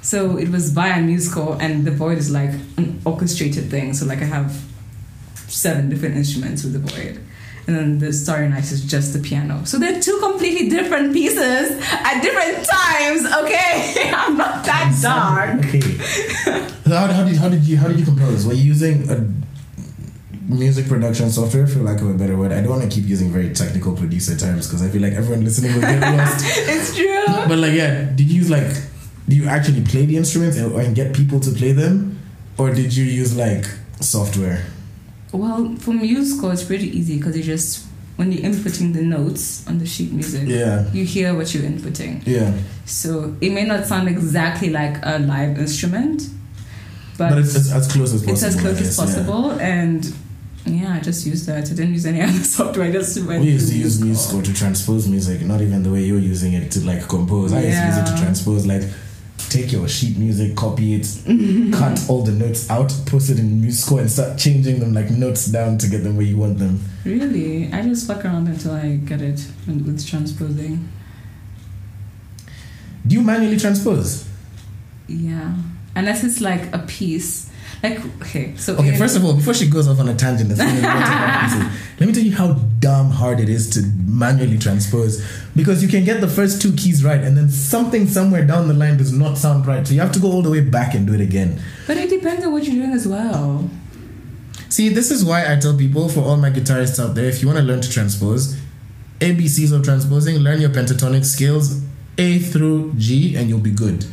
So 0.00 0.36
it 0.36 0.48
was 0.50 0.70
via 0.70 1.00
musical, 1.00 1.54
and 1.54 1.84
The 1.84 1.90
Void 1.90 2.18
is 2.18 2.30
like 2.30 2.50
an 2.76 3.00
orchestrated 3.04 3.70
thing. 3.70 3.94
So 3.94 4.06
like 4.06 4.20
I 4.20 4.26
have 4.26 4.62
seven 5.48 5.88
different 5.88 6.16
instruments 6.16 6.64
with 6.64 6.72
The 6.72 6.78
Void. 6.78 7.20
And 7.66 7.76
then 7.76 7.98
the 7.98 8.14
Starry 8.14 8.48
Night 8.48 8.64
is 8.72 8.82
just 8.82 9.12
the 9.12 9.18
piano. 9.18 9.62
So 9.66 9.78
they're 9.78 10.00
two 10.00 10.18
completely 10.20 10.70
different 10.70 11.12
pieces 11.12 11.78
at 11.92 12.22
different 12.22 12.66
times, 12.66 13.26
okay? 13.26 14.10
I'm 14.16 14.38
not 14.38 14.64
that 14.64 14.98
dark. 15.02 15.66
Okay. 15.66 15.80
So 15.80 16.90
how, 16.96 17.08
how 17.08 17.24
did 17.26 17.36
how 17.36 17.50
did 17.50 17.64
you 17.64 17.76
how 17.76 17.88
did 17.88 17.98
you 17.98 18.06
compose? 18.06 18.46
Were 18.46 18.54
you 18.54 18.62
using 18.62 19.10
a 19.10 19.22
music 20.48 20.88
production 20.88 21.28
software, 21.28 21.66
for 21.66 21.80
lack 21.80 22.00
of 22.00 22.08
a 22.08 22.14
better 22.14 22.38
word? 22.38 22.52
I 22.52 22.62
don't 22.62 22.70
want 22.70 22.82
to 22.82 22.88
keep 22.88 23.06
using 23.06 23.30
very 23.30 23.52
technical 23.52 23.94
producer 23.94 24.34
terms 24.34 24.66
because 24.66 24.82
I 24.82 24.88
feel 24.88 25.02
like 25.02 25.12
everyone 25.12 25.44
listening 25.44 25.74
will 25.74 25.82
get 25.82 26.00
lost. 26.00 26.44
it's 26.48 26.96
true. 26.96 27.26
But 27.48 27.58
like, 27.58 27.74
yeah, 27.74 28.04
did 28.04 28.30
you 28.30 28.36
use 28.36 28.48
like, 28.48 28.66
do 29.28 29.36
you 29.36 29.46
actually 29.46 29.82
play 29.84 30.06
the 30.06 30.16
instruments 30.16 30.56
and, 30.56 30.72
and 30.74 30.94
get 30.96 31.14
people 31.14 31.38
to 31.40 31.50
play 31.50 31.72
them, 31.72 32.18
or 32.56 32.72
did 32.74 32.96
you 32.96 33.04
use 33.04 33.36
like 33.36 33.66
software? 34.00 34.64
Well, 35.32 35.76
for 35.76 35.92
musical, 35.92 36.50
it's 36.50 36.64
pretty 36.64 36.88
easy 36.96 37.18
because 37.18 37.36
you 37.36 37.42
just 37.42 37.86
when 38.16 38.32
you're 38.32 38.42
inputting 38.50 38.92
the 38.94 39.02
notes 39.02 39.64
on 39.68 39.78
the 39.78 39.86
sheet 39.86 40.10
music, 40.12 40.48
Yeah. 40.48 40.90
you 40.92 41.04
hear 41.04 41.36
what 41.36 41.54
you're 41.54 41.62
inputting. 41.62 42.20
Yeah, 42.26 42.52
So 42.84 43.36
it 43.40 43.50
may 43.52 43.62
not 43.64 43.86
sound 43.86 44.08
exactly 44.08 44.70
like 44.70 44.96
a 45.04 45.20
live 45.20 45.56
instrument, 45.56 46.22
but, 47.16 47.28
but, 47.30 47.38
it's, 47.38 47.54
it's 47.54 47.70
as 47.70 47.86
close 47.92 48.12
as 48.14 48.22
possible. 48.22 48.32
it's 48.32 48.42
as 48.42 48.60
close 48.60 48.80
as 48.80 48.96
guess, 48.96 48.98
yeah. 48.98 49.04
possible. 49.04 49.50
And 49.60 50.12
yeah, 50.64 50.94
I 50.94 51.00
just 51.00 51.26
used 51.26 51.46
that. 51.46 51.58
I 51.58 51.60
didn't 51.60 51.92
use 51.92 52.06
any 52.06 52.20
other 52.28 52.32
software. 52.42 52.86
I 52.88 52.90
just 52.90 53.24
went. 53.24 53.42
We 53.44 53.50
used 53.52 53.70
to 53.70 53.78
use 53.78 54.00
musical 54.02 54.42
to 54.42 54.52
transpose 54.52 55.06
music, 55.06 55.42
not 55.42 55.60
even 55.60 55.84
the 55.84 55.90
way 55.92 56.02
you're 56.02 56.18
using 56.18 56.54
it 56.54 56.72
to 56.72 56.80
like 56.84 57.06
compose. 57.08 57.52
I 57.52 57.62
used 57.62 57.78
to 57.78 57.86
use 57.86 57.98
it 57.98 58.06
to 58.16 58.20
transpose, 58.20 58.66
like 58.66 58.82
take 59.50 59.72
your 59.72 59.88
sheet 59.88 60.16
music, 60.18 60.56
copy 60.56 60.94
it, 60.94 61.06
cut 61.72 61.98
all 62.08 62.22
the 62.22 62.32
notes 62.32 62.68
out, 62.70 62.92
post 63.06 63.30
it 63.30 63.38
in 63.38 63.60
musical, 63.60 63.98
and 63.98 64.10
start 64.10 64.38
changing 64.38 64.80
them 64.80 64.94
like 64.94 65.10
notes 65.10 65.46
down 65.46 65.78
to 65.78 65.88
get 65.88 66.04
them 66.04 66.16
where 66.16 66.26
you 66.26 66.36
want 66.36 66.58
them. 66.58 66.80
Really, 67.04 67.72
I 67.72 67.82
just 67.82 68.06
fuck 68.06 68.24
around 68.24 68.48
until 68.48 68.72
I 68.72 68.96
get 68.96 69.20
it 69.22 69.46
with 69.66 69.86
with 69.86 70.06
transposing. 70.06 70.88
Do 73.06 73.14
you 73.14 73.22
manually 73.22 73.58
transpose? 73.58 74.28
Yeah, 75.06 75.54
unless 75.96 76.24
it's 76.24 76.40
like 76.40 76.72
a 76.74 76.80
piece. 76.80 77.47
Like 77.82 78.00
okay, 78.22 78.56
so 78.56 78.76
Okay, 78.76 78.96
first 78.96 79.16
of 79.16 79.24
all, 79.24 79.34
before 79.34 79.54
she 79.54 79.68
goes 79.68 79.86
off 79.86 80.00
on 80.00 80.08
a 80.08 80.14
tangent, 80.14 80.48
that's 80.48 80.60
really 80.60 80.78
important 80.78 81.06
about 81.06 81.42
music, 81.52 81.80
let 82.00 82.06
me 82.08 82.12
tell 82.12 82.22
you 82.24 82.34
how 82.34 82.52
damn 82.80 83.10
hard 83.10 83.38
it 83.38 83.48
is 83.48 83.70
to 83.70 83.82
manually 84.04 84.58
transpose. 84.58 85.24
Because 85.54 85.80
you 85.82 85.88
can 85.88 86.04
get 86.04 86.20
the 86.20 86.26
first 86.28 86.60
two 86.60 86.72
keys 86.72 87.04
right, 87.04 87.20
and 87.20 87.36
then 87.36 87.48
something 87.50 88.08
somewhere 88.08 88.44
down 88.44 88.66
the 88.66 88.74
line 88.74 88.96
does 88.96 89.12
not 89.12 89.38
sound 89.38 89.64
right. 89.66 89.86
So 89.86 89.94
you 89.94 90.00
have 90.00 90.10
to 90.12 90.18
go 90.18 90.30
all 90.32 90.42
the 90.42 90.50
way 90.50 90.60
back 90.60 90.94
and 90.94 91.06
do 91.06 91.14
it 91.14 91.20
again. 91.20 91.60
but 91.86 91.96
it 91.96 92.10
depends 92.10 92.44
on 92.44 92.52
what 92.52 92.64
you're 92.64 92.74
doing 92.74 92.92
as 92.92 93.06
well. 93.06 93.70
See, 94.68 94.88
this 94.88 95.10
is 95.10 95.24
why 95.24 95.50
I 95.50 95.56
tell 95.56 95.76
people, 95.76 96.08
for 96.08 96.20
all 96.20 96.36
my 96.36 96.50
guitarists 96.50 97.02
out 97.02 97.14
there, 97.14 97.26
if 97.26 97.40
you 97.42 97.48
want 97.48 97.58
to 97.58 97.64
learn 97.64 97.80
to 97.80 97.90
transpose, 97.90 98.56
ABCs 99.20 99.72
of 99.72 99.82
transposing, 99.84 100.36
learn 100.38 100.60
your 100.60 100.70
pentatonic 100.70 101.24
scales, 101.24 101.80
A 102.18 102.38
through 102.38 102.92
G, 102.96 103.36
and 103.36 103.48
you'll 103.48 103.60
be 103.60 103.70
good. 103.70 104.04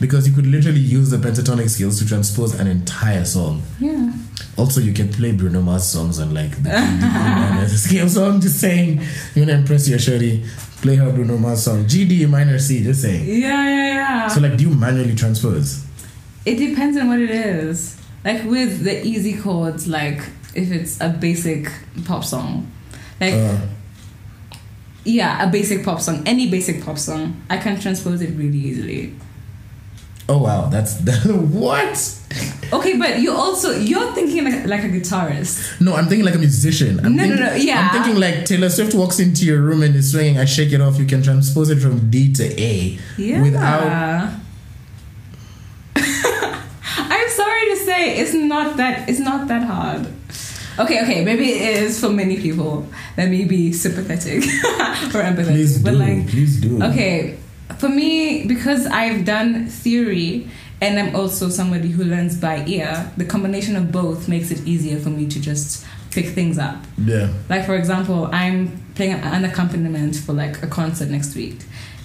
Because 0.00 0.28
you 0.28 0.34
could 0.34 0.46
literally 0.46 0.78
use 0.78 1.10
the 1.10 1.16
pentatonic 1.16 1.68
scales 1.68 1.98
to 1.98 2.06
transpose 2.06 2.54
an 2.58 2.66
entire 2.68 3.24
song. 3.24 3.62
Yeah. 3.80 4.12
Also, 4.56 4.80
you 4.80 4.92
can 4.92 5.08
play 5.08 5.32
Bruno 5.32 5.60
Mars 5.60 5.84
songs 5.84 6.20
on 6.20 6.32
like 6.32 6.62
the 6.62 6.70
E 6.70 6.72
minor 6.72 7.68
scale. 7.68 8.08
So 8.08 8.28
I'm 8.28 8.40
just 8.40 8.60
saying, 8.60 9.00
you 9.34 9.42
want 9.42 9.50
to 9.50 9.54
impress 9.54 9.88
your 9.88 9.98
shorty, 9.98 10.44
play 10.82 10.96
her 10.96 11.10
Bruno 11.12 11.36
Mars 11.36 11.64
song. 11.64 11.86
G 11.88 12.04
D 12.04 12.26
minor, 12.26 12.58
C, 12.58 12.84
just 12.84 13.02
saying. 13.02 13.26
Yeah, 13.26 13.68
yeah, 13.68 13.94
yeah. 13.94 14.28
So, 14.28 14.40
like, 14.40 14.56
do 14.56 14.68
you 14.68 14.74
manually 14.74 15.16
transpose? 15.16 15.84
It 16.46 16.56
depends 16.56 16.96
on 16.96 17.08
what 17.08 17.18
it 17.18 17.30
is. 17.30 17.96
Like 18.24 18.44
with 18.44 18.84
the 18.84 19.04
easy 19.06 19.36
chords, 19.36 19.86
like 19.86 20.20
if 20.54 20.70
it's 20.72 21.00
a 21.00 21.08
basic 21.08 21.70
pop 22.04 22.24
song, 22.24 22.70
like 23.20 23.34
Uh, 23.34 23.58
yeah, 25.04 25.48
a 25.48 25.50
basic 25.50 25.84
pop 25.84 26.00
song, 26.00 26.22
any 26.26 26.50
basic 26.50 26.84
pop 26.84 26.98
song, 26.98 27.40
I 27.48 27.56
can 27.56 27.80
transpose 27.80 28.20
it 28.20 28.36
really 28.36 28.58
easily. 28.58 29.14
Oh, 30.28 30.38
wow, 30.38 30.68
that's 30.68 30.94
that, 31.06 31.24
what? 31.52 32.14
Okay, 32.72 32.98
but 32.98 33.18
you 33.20 33.32
also 33.32 33.72
you're 33.72 34.12
thinking 34.12 34.44
like, 34.44 34.66
like 34.66 34.84
a 34.84 34.88
guitarist. 34.88 35.80
No, 35.80 35.94
I'm 35.96 36.06
thinking 36.06 36.24
like 36.26 36.34
a 36.34 36.38
musician. 36.38 37.00
I'm 37.04 37.16
No, 37.16 37.24
no, 37.24 37.28
thinking, 37.36 37.46
no, 37.46 37.54
yeah. 37.54 37.88
I'm 37.90 38.02
thinking 38.02 38.20
like 38.20 38.44
Taylor 38.44 38.68
Swift 38.68 38.94
walks 38.94 39.18
into 39.18 39.46
your 39.46 39.62
room 39.62 39.82
and 39.82 39.94
is 39.96 40.12
swinging. 40.12 40.38
I 40.38 40.44
shake 40.44 40.72
it 40.72 40.80
off. 40.82 40.98
You 40.98 41.06
can 41.06 41.22
transpose 41.22 41.70
it 41.70 41.78
from 41.78 42.10
D 42.10 42.30
to 42.34 42.44
A 42.62 42.98
Yeah. 43.16 43.42
without. 43.42 44.34
I'm 45.96 47.28
sorry 47.30 47.64
to 47.70 47.76
say, 47.84 48.18
it's 48.18 48.34
not 48.34 48.76
that 48.76 49.08
it's 49.08 49.18
not 49.20 49.48
that 49.48 49.62
hard. 49.62 50.06
Okay, 50.78 51.02
okay, 51.02 51.24
maybe 51.24 51.50
it 51.50 51.82
is 51.82 51.98
for 51.98 52.08
many 52.08 52.36
people. 52.40 52.86
Let 53.16 53.28
me 53.30 53.44
be 53.46 53.72
sympathetic 53.72 54.44
or 55.14 55.22
empathetic. 55.24 55.46
Please 55.46 55.82
but 55.82 55.90
do. 55.92 55.96
like 55.96 56.28
please 56.28 56.60
do. 56.60 56.82
Okay, 56.82 57.38
for 57.78 57.88
me, 57.88 58.46
because 58.46 58.86
I've 58.86 59.24
done 59.24 59.66
theory 59.66 60.48
and 60.80 60.98
I'm 60.98 61.14
also 61.16 61.48
somebody 61.48 61.88
who 61.88 62.04
learns 62.04 62.36
by 62.36 62.64
ear, 62.66 63.10
the 63.16 63.24
combination 63.24 63.74
of 63.76 63.90
both 63.90 64.28
makes 64.28 64.50
it 64.50 64.66
easier 64.66 64.98
for 65.00 65.10
me 65.10 65.26
to 65.28 65.40
just 65.40 65.84
pick 66.10 66.26
things 66.28 66.58
up. 66.58 66.76
Yeah. 66.96 67.32
Like, 67.48 67.66
for 67.66 67.74
example, 67.74 68.28
I'm 68.32 68.80
playing 68.94 69.14
an 69.14 69.44
accompaniment 69.44 70.16
for 70.16 70.32
like 70.32 70.62
a 70.62 70.66
concert 70.66 71.08
next 71.10 71.34
week. 71.34 71.58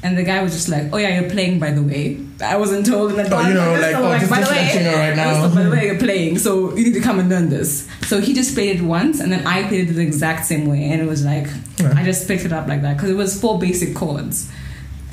And 0.05 0.17
the 0.17 0.23
guy 0.23 0.43
was 0.43 0.51
just 0.51 0.67
like, 0.67 0.91
"Oh 0.91 0.97
yeah, 0.97 1.17
you're 1.21 1.29
playing, 1.29 1.59
by 1.59 1.71
the 1.71 1.81
way." 1.81 2.17
I 2.43 2.57
wasn't 2.57 2.85
told 2.85 3.13
in 3.13 3.19
advance. 3.21 3.45
Oh, 3.45 3.47
you 3.47 3.53
know, 3.53 3.71
like, 3.79 3.95
oh, 3.95 4.17
just- 4.19 4.29
by 4.29 4.39
just 4.39 4.51
the 4.51 4.79
way, 4.79 4.95
right 4.95 5.15
now. 5.15 5.47
by 5.55 5.63
the 5.63 5.69
way, 5.69 5.85
you're 5.89 5.97
playing, 5.97 6.39
so 6.39 6.75
you 6.75 6.83
need 6.83 6.93
to 6.95 6.99
come 6.99 7.19
and 7.19 7.29
learn 7.29 7.47
this. 7.49 7.87
So 8.01 8.19
he 8.19 8.33
just 8.33 8.53
played 8.53 8.81
it 8.81 8.83
once, 8.83 9.21
and 9.21 9.31
then 9.31 9.47
I 9.47 9.63
played 9.69 9.87
it 9.87 9.93
the 9.93 10.01
exact 10.01 10.45
same 10.45 10.65
way, 10.67 10.83
and 10.91 11.01
it 11.01 11.07
was 11.07 11.23
like 11.23 11.47
Yeah. 11.79 11.93
I 11.95 12.03
just 12.03 12.27
picked 12.27 12.43
it 12.43 12.51
up 12.51 12.67
like 12.67 12.81
that 12.81 12.97
because 12.97 13.11
it 13.11 13.15
was 13.15 13.39
four 13.39 13.57
basic 13.59 13.95
chords, 13.95 14.51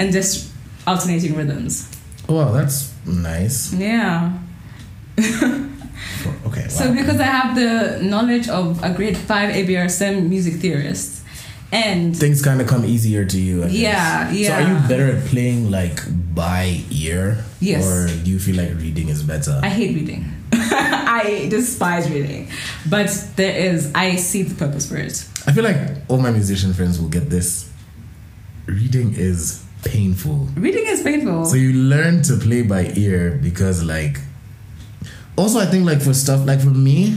and 0.01 0.13
just 0.13 0.51
alternating 0.87 1.37
rhythms. 1.37 1.87
Wow, 2.29 2.53
that's 2.53 2.93
nice. 3.07 3.73
Yeah. 3.75 4.33
Okay. 6.47 6.63
Wow. 6.63 6.69
So 6.69 6.93
because 6.93 7.21
I 7.21 7.25
have 7.25 7.55
the 7.55 8.03
knowledge 8.03 8.49
of 8.49 8.83
a 8.83 8.93
grade 8.93 9.17
five 9.17 9.55
ABRSM 9.55 10.29
music 10.29 10.55
theorist, 10.55 11.23
and 11.73 12.17
things 12.17 12.43
kind 12.43 12.61
of 12.61 12.67
come 12.67 12.85
easier 12.85 13.25
to 13.25 13.39
you. 13.39 13.63
I 13.65 13.69
guess. 13.69 14.35
Yeah, 14.35 14.49
So 14.49 14.53
are 14.55 14.69
you 14.73 14.89
better 14.89 15.17
at 15.17 15.25
playing 15.27 15.71
like 15.71 16.01
by 16.35 16.81
ear? 16.91 17.45
Yes. 17.61 17.87
Or 17.87 18.09
do 18.25 18.31
you 18.31 18.39
feel 18.39 18.57
like 18.57 18.75
reading 18.77 19.09
is 19.09 19.23
better? 19.23 19.61
I 19.63 19.69
hate 19.69 19.95
reading. 19.95 20.25
I 20.53 21.47
despise 21.51 22.11
reading, 22.11 22.49
but 22.89 23.09
there 23.37 23.55
is 23.57 23.93
I 23.95 24.17
see 24.17 24.43
the 24.43 24.55
purpose 24.55 24.89
for 24.89 24.97
it. 24.97 25.25
I 25.47 25.53
feel 25.53 25.65
like 25.65 25.79
all 26.09 26.19
my 26.19 26.31
musician 26.31 26.73
friends 26.75 27.01
will 27.01 27.09
get 27.11 27.31
this. 27.31 27.71
Reading 28.67 29.15
is 29.15 29.60
painful. 29.85 30.49
Reading 30.57 30.85
is 30.87 31.03
painful. 31.03 31.45
So 31.47 31.57
you 31.57 31.73
learn 31.73 32.23
to 32.23 32.37
play 32.37 32.63
by 32.63 32.93
ear 32.97 33.39
because 33.43 33.83
like 33.83 34.19
also 35.37 35.59
I 35.59 35.67
think 35.67 35.87
like 35.87 36.01
for 36.03 36.15
stuff 36.15 36.47
like 36.47 36.61
for 36.61 36.71
me, 36.71 37.17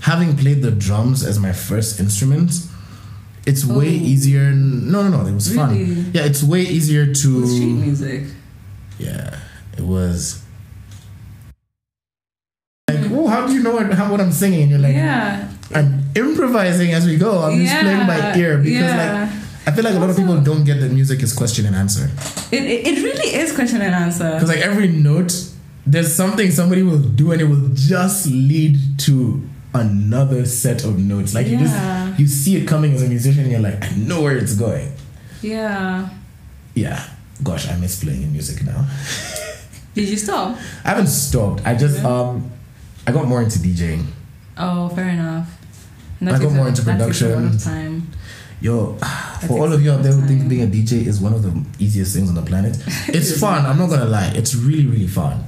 having 0.00 0.36
played 0.36 0.62
the 0.62 0.70
drums 0.70 1.24
as 1.24 1.38
my 1.38 1.52
first 1.52 2.00
instrument, 2.00 2.52
it's 3.46 3.64
way 3.64 3.88
Oh. 3.88 4.08
easier 4.10 4.50
no 4.52 5.08
no 5.08 5.22
no, 5.22 5.26
it 5.26 5.34
was 5.34 5.54
Really? 5.54 5.84
fun. 5.94 6.10
Yeah, 6.12 6.24
it's 6.24 6.42
way 6.42 6.62
easier 6.62 7.06
With 7.06 7.16
street 7.16 7.60
to 7.60 7.74
music. 7.74 8.22
Yeah. 8.98 9.38
It 9.76 9.84
was 9.84 10.42
like, 12.88 13.10
oh, 13.10 13.26
how 13.26 13.46
do 13.46 13.54
you 13.54 13.62
know 13.62 13.72
what, 13.72 13.92
how, 13.94 14.10
what 14.10 14.20
I'm 14.20 14.32
singing? 14.32 14.62
And 14.62 14.70
you're 14.70 14.80
like, 14.80 14.94
yeah. 14.94 15.48
I'm 15.74 16.04
improvising 16.14 16.92
as 16.92 17.06
we 17.06 17.16
go. 17.16 17.42
I'm 17.42 17.58
just 17.58 17.80
playing 17.80 18.06
by 18.06 18.36
ear 18.36 18.58
because 18.58 18.72
yeah. 18.80 19.30
like 19.30 19.41
I 19.66 19.70
feel 19.70 19.84
like 19.84 19.94
a 19.94 19.98
lot 19.98 20.10
of 20.10 20.16
people 20.16 20.40
don't 20.40 20.64
get 20.64 20.80
that 20.80 20.90
music 20.90 21.22
is 21.22 21.32
question 21.32 21.66
and 21.66 21.76
answer. 21.76 22.10
It, 22.50 22.62
it, 22.64 22.86
it 22.86 23.02
really 23.02 23.34
is 23.36 23.54
question 23.54 23.80
and 23.80 23.94
answer. 23.94 24.32
Because 24.32 24.48
like 24.48 24.58
every 24.58 24.88
note, 24.88 25.32
there's 25.86 26.12
something 26.12 26.50
somebody 26.50 26.82
will 26.82 26.98
do 26.98 27.32
and 27.32 27.40
it 27.40 27.44
will 27.44 27.70
just 27.72 28.26
lead 28.26 28.76
to 29.00 29.42
another 29.74 30.44
set 30.46 30.84
of 30.84 30.98
notes. 30.98 31.34
Like 31.34 31.46
you 31.46 31.58
just 31.58 32.18
you 32.18 32.26
see 32.26 32.56
it 32.56 32.66
coming 32.66 32.92
as 32.94 33.02
a 33.02 33.08
musician 33.08 33.42
and 33.42 33.52
you're 33.52 33.60
like, 33.60 33.82
I 33.82 33.90
know 33.96 34.22
where 34.22 34.36
it's 34.36 34.54
going. 34.54 34.92
Yeah. 35.42 36.08
Yeah. 36.74 37.08
Gosh, 37.42 37.68
I 37.68 37.76
miss 37.76 38.02
playing 38.02 38.22
in 38.22 38.32
music 38.32 38.64
now. 38.64 38.88
Did 39.94 40.08
you 40.08 40.16
stop? 40.16 40.56
I 40.84 40.88
haven't 40.88 41.08
stopped. 41.08 41.66
I 41.66 41.74
just 41.74 42.04
um 42.04 42.50
I 43.06 43.12
got 43.12 43.26
more 43.26 43.42
into 43.42 43.58
DJing. 43.58 44.06
Oh, 44.56 44.88
fair 44.90 45.08
enough. 45.08 45.48
I 46.20 46.38
got 46.38 46.52
more 46.52 46.68
into 46.68 46.82
that 46.82 46.98
takes 46.98 47.22
a 47.22 47.28
lot 47.28 47.42
production. 47.42 48.06
Yo, 48.60 48.96
for 49.46 49.58
all 49.58 49.72
of 49.72 49.82
you 49.82 49.92
out 49.92 50.02
there 50.02 50.12
who 50.12 50.26
think 50.26 50.48
being 50.48 50.62
a 50.62 50.66
DJ 50.66 51.06
is 51.06 51.20
one 51.20 51.32
of 51.32 51.42
the 51.42 51.64
easiest 51.78 52.14
things 52.14 52.28
on 52.28 52.34
the 52.34 52.42
planet, 52.42 52.76
it's 53.08 53.38
fun. 53.38 53.66
I'm 53.66 53.78
not 53.78 53.90
gonna 53.90 54.06
lie, 54.06 54.32
it's 54.34 54.54
really 54.54 54.86
really 54.86 55.08
fun. 55.08 55.44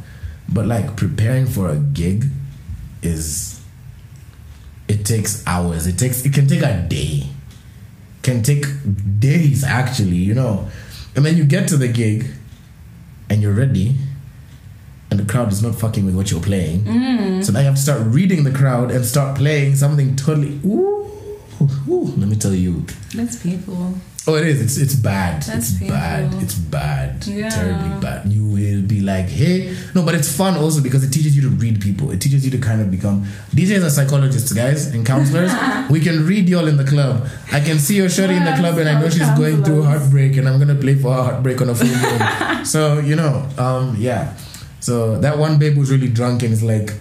But 0.49 0.67
like 0.67 0.97
preparing 0.97 1.47
for 1.47 1.69
a 1.71 1.77
gig 1.77 2.27
is 3.03 3.61
it 4.89 5.05
takes 5.05 5.47
hours. 5.47 5.87
It 5.87 5.99
takes 5.99 6.25
it 6.25 6.33
can 6.33 6.47
take 6.47 6.63
a 6.63 6.87
day, 6.89 7.27
can 8.23 8.43
take 8.43 8.67
days 9.19 9.65
actually. 9.65 10.17
You 10.17 10.35
know, 10.35 10.69
and 11.17 11.25
then 11.25 11.37
you 11.37 11.45
get 11.45 11.69
to 11.69 11.77
the 11.77 11.89
gig 11.89 12.27
and 13.31 13.43
you're 13.43 13.53
ready. 13.55 13.97
And 15.11 15.21
the 15.21 15.31
crowd 15.31 15.53
is 15.53 15.63
not 15.63 15.77
fucking 15.77 16.05
with 16.05 16.17
what 16.17 16.33
you're 16.33 16.41
playing. 16.41 16.81
Mm. 16.81 17.45
So 17.45 17.53
now 17.53 17.61
you 17.61 17.67
have 17.67 17.77
to 17.77 17.81
start 17.81 18.03
reading 18.05 18.43
the 18.43 18.51
crowd 18.51 18.91
and 18.91 19.05
start 19.05 19.37
playing 19.37 19.77
something 19.77 20.17
totally. 20.17 20.59
Ooh, 20.65 20.94
ooh, 21.89 22.13
let 22.17 22.29
me 22.29 22.37
tell 22.37 22.55
you. 22.55 22.85
That's 23.15 23.43
painful. 23.43 23.95
Oh, 24.27 24.37
it 24.37 24.47
is. 24.47 24.63
It's 24.63 24.79
it's 24.79 24.95
bad. 24.95 25.43
That's 25.43 25.73
it's 25.73 25.91
bad. 25.91 26.33
It's 26.43 26.55
bad. 26.55 27.27
Yeah. 27.27 27.51
Terribly 27.51 28.01
bad. 28.01 28.27
You 28.33 28.45
will 28.47 28.81
be 28.81 29.01
like, 29.01 29.27
hey, 29.27 29.77
no, 29.95 30.03
but 30.03 30.15
it's 30.15 30.35
fun 30.35 30.57
also 30.57 30.83
because 30.83 31.05
it 31.05 31.11
teaches 31.11 31.37
you 31.37 31.43
to 31.43 31.51
read 31.51 31.83
people. 31.83 32.11
It 32.11 32.23
teaches 32.23 32.43
you 32.43 32.51
to 32.53 32.59
kind 32.59 32.81
of 32.81 32.91
become 32.91 33.25
DJs 33.51 33.85
are 33.85 33.91
psychologists, 33.91 34.51
guys, 34.53 34.95
and 34.95 35.05
counselors. 35.05 35.53
we 35.91 36.01
can 36.01 36.27
read 36.27 36.49
y'all 36.49 36.69
in 36.69 36.79
the 36.79 36.85
club. 36.85 37.29
I 37.53 37.61
can 37.61 37.79
see 37.79 37.97
your 37.97 38.09
shorty 38.09 38.35
in 38.35 38.47
the 38.47 38.55
club, 38.55 38.79
and 38.79 38.89
I 38.89 38.99
know 38.99 39.11
she's 39.11 39.31
going 39.37 39.63
through 39.63 39.83
heartbreak, 39.83 40.39
and 40.39 40.49
I'm 40.49 40.59
gonna 40.59 40.75
play 40.75 40.95
for 40.95 41.13
her 41.13 41.23
heartbreak 41.23 41.61
on 41.61 41.69
a 41.69 41.75
full 41.75 41.87
moon. 41.87 42.65
so 42.65 43.01
you 43.01 43.17
know, 43.17 43.47
um, 43.59 43.95
yeah. 43.99 44.35
So 44.81 45.19
that 45.19 45.37
one 45.37 45.59
babe 45.59 45.77
was 45.77 45.91
really 45.91 46.09
drunk, 46.09 46.43
and 46.43 46.53
it's 46.53 46.63
like. 46.63 46.95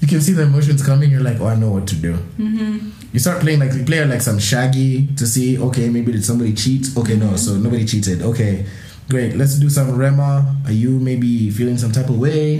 You 0.00 0.06
can 0.06 0.20
see 0.20 0.30
the 0.30 0.42
emotions 0.42 0.80
coming. 0.86 1.10
You're 1.10 1.22
like, 1.22 1.40
oh, 1.40 1.48
I 1.48 1.56
know 1.56 1.72
what 1.72 1.88
to 1.88 1.96
do. 1.96 2.14
Mm-hmm. 2.38 2.90
You 3.12 3.18
start 3.18 3.40
playing 3.40 3.60
like 3.60 3.72
you 3.72 3.84
play 3.84 4.04
like 4.04 4.20
some 4.20 4.38
shaggy 4.38 5.06
to 5.16 5.26
see 5.26 5.58
okay 5.58 5.88
maybe 5.88 6.12
did 6.12 6.24
somebody 6.24 6.52
cheat 6.54 6.88
okay 6.96 7.16
no 7.16 7.36
so 7.36 7.56
nobody 7.56 7.84
cheated 7.86 8.22
okay 8.22 8.66
great 9.08 9.34
let's 9.34 9.58
do 9.58 9.70
some 9.70 9.96
Rema 9.96 10.56
are 10.66 10.72
you 10.72 10.90
maybe 10.98 11.50
feeling 11.50 11.78
some 11.78 11.90
type 11.90 12.10
of 12.10 12.18
way 12.18 12.58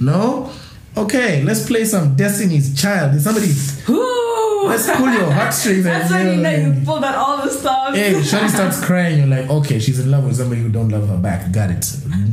no 0.00 0.52
okay 0.96 1.42
let's 1.42 1.66
play 1.66 1.84
some 1.84 2.14
Destiny's 2.14 2.80
Child 2.80 3.12
did 3.12 3.22
somebody 3.22 3.48
Ooh. 3.88 4.68
let's 4.68 4.86
pull 4.96 5.10
your 5.12 5.30
heartstrings 5.32 5.82
That's 5.84 6.12
and 6.12 6.28
when 6.28 6.36
you 6.36 6.42
know 6.42 6.74
you 6.78 6.84
pulled 6.84 7.04
out 7.04 7.14
all 7.16 7.42
the 7.42 7.50
stuff. 7.50 7.94
Hey, 7.94 8.12
Shawty 8.14 8.48
starts 8.50 8.84
crying. 8.84 9.18
You're 9.18 9.26
like, 9.26 9.48
okay, 9.50 9.78
she's 9.78 9.98
in 9.98 10.10
love 10.10 10.24
with 10.24 10.36
somebody 10.36 10.60
who 10.60 10.68
don't 10.68 10.88
love 10.90 11.08
her 11.08 11.16
back. 11.16 11.50
Got 11.52 11.70
it. 11.70 11.84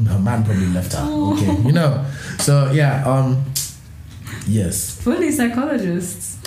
Her 0.07 0.19
man 0.19 0.43
probably 0.43 0.67
left 0.67 0.93
her. 0.93 1.03
Okay, 1.33 1.61
you 1.63 1.71
know. 1.71 2.05
So 2.39 2.71
yeah, 2.71 3.03
um, 3.05 3.43
yes. 4.47 4.99
Fully 5.01 5.31
psychologists. 5.31 6.37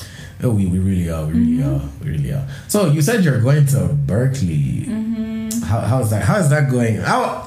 Oh, 0.42 0.50
we, 0.50 0.66
we 0.66 0.78
really 0.78 1.10
are. 1.10 1.26
We 1.26 1.32
really 1.32 1.62
are. 1.64 1.82
We 2.02 2.10
really 2.10 2.32
are. 2.32 2.46
So 2.68 2.86
you 2.86 3.02
said 3.02 3.24
you're 3.24 3.40
going 3.40 3.66
to 3.66 3.88
Berklee. 4.06 4.86
How, 5.64 5.80
how's 5.80 6.10
that? 6.10 6.22
How 6.22 6.38
is 6.38 6.48
that 6.50 6.70
going? 6.70 6.96
How? 6.96 7.44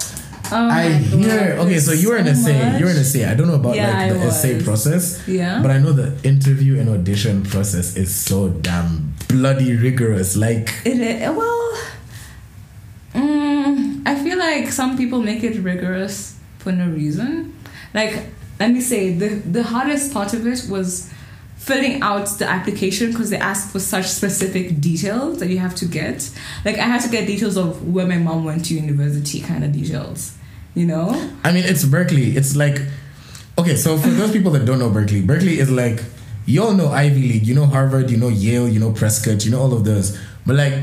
Oh 0.54 0.68
I 0.70 0.90
hear. 0.90 1.56
God, 1.56 1.66
Okay, 1.68 1.80
so 1.80 1.94
you 1.94 2.10
were 2.10 2.18
an 2.18 2.26
so 2.26 2.32
essay. 2.32 2.60
much. 2.72 2.80
You 2.80 2.86
were 2.86 2.92
an 2.92 2.98
essay. 2.98 3.24
I 3.24 3.36
don't 3.36 3.48
know 3.48 3.56
about 3.56 3.76
Yeah, 3.76 3.98
like 3.98 4.12
the 4.14 4.20
essay 4.28 4.62
process, 4.62 5.26
Yeah. 5.26 5.62
but 5.62 5.72
I 5.72 5.78
know 5.78 5.94
the 5.94 6.12
interview 6.28 6.78
and 6.78 6.90
audition 6.90 7.44
process 7.44 7.96
is 7.96 8.14
so 8.14 8.50
damn 8.50 9.14
bloody 9.30 9.74
rigorous. 9.78 10.36
Like, 10.36 10.70
It 10.84 11.00
is, 11.00 11.22
well, 11.38 11.78
mm, 13.14 14.02
I 14.06 14.16
feel 14.24 14.38
like 14.38 14.72
some 14.72 14.98
people 14.98 15.22
make 15.22 15.44
it 15.44 15.58
rigorous 15.64 16.36
for 16.60 16.72
no 16.74 16.88
reason. 16.90 17.54
Like, 17.94 18.26
let 18.60 18.72
me 18.72 18.82
say, 18.82 19.14
the, 19.14 19.30
the 19.30 19.64
hardest 19.64 20.14
part 20.14 20.34
of 20.34 20.46
it 20.46 20.66
was 20.70 21.10
filling 21.62 22.02
out 22.02 22.28
the 22.40 22.50
application 22.50 23.12
because 23.12 23.30
they 23.30 23.38
ask 23.38 23.72
for 23.72 23.80
such 23.80 24.08
specific 24.08 24.82
details 24.82 25.38
that 25.38 25.48
you 25.48 25.60
have 25.60 25.76
to 25.76 25.86
get. 25.86 26.32
Like, 26.66 26.80
I 26.80 26.86
had 26.86 27.02
to 27.02 27.10
get 27.10 27.28
details 27.28 27.56
of 27.56 27.88
where 27.88 28.08
my 28.08 28.18
mom 28.18 28.44
went 28.44 28.66
to 28.66 28.74
university, 28.74 29.42
kind 29.42 29.64
of 29.64 29.72
details, 29.72 30.36
you 30.74 30.88
know? 30.88 31.10
I 31.44 31.52
mean, 31.52 31.64
it's 31.64 31.86
Berklee. 31.86 32.36
It's 32.36 32.56
like, 32.56 32.82
okay, 33.60 33.76
so 33.76 34.00
for 34.00 34.10
those 34.10 34.32
people 34.32 34.52
that 34.54 34.66
don't 34.66 34.80
know 34.80 34.90
Berklee, 34.90 35.24
Berklee 35.24 35.58
is 35.58 35.70
like, 35.70 36.04
you 36.48 36.64
all 36.64 36.74
know 36.74 36.88
Ivy 36.88 37.22
League, 37.22 37.46
you 37.46 37.54
know 37.54 37.68
Harvard, 37.68 38.10
you 38.10 38.18
know 38.18 38.30
Yale, 38.30 38.68
you 38.68 38.80
know 38.80 38.92
Prescott, 38.92 39.46
you 39.46 39.52
know 39.52 39.62
all 39.62 39.74
of 39.74 39.84
those. 39.84 40.18
But 40.48 40.56
like, 40.56 40.74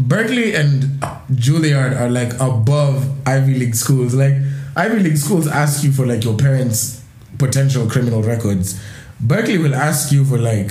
Berklee 0.00 0.58
and 0.58 0.82
Juilliard 1.30 2.00
are 2.00 2.08
like 2.08 2.32
above 2.40 3.28
Ivy 3.28 3.58
League 3.58 3.74
schools. 3.74 4.14
Like, 4.14 4.32
Ivy 4.74 5.00
League 5.00 5.18
schools 5.18 5.46
ask 5.46 5.84
you 5.84 5.92
for 5.92 6.06
like 6.06 6.24
your 6.24 6.38
parents' 6.38 7.02
potential 7.36 7.86
criminal 7.86 8.22
records. 8.22 8.80
Berklee 9.22 9.62
will 9.62 9.74
ask 9.74 10.12
you 10.12 10.24
for 10.24 10.38
like, 10.38 10.70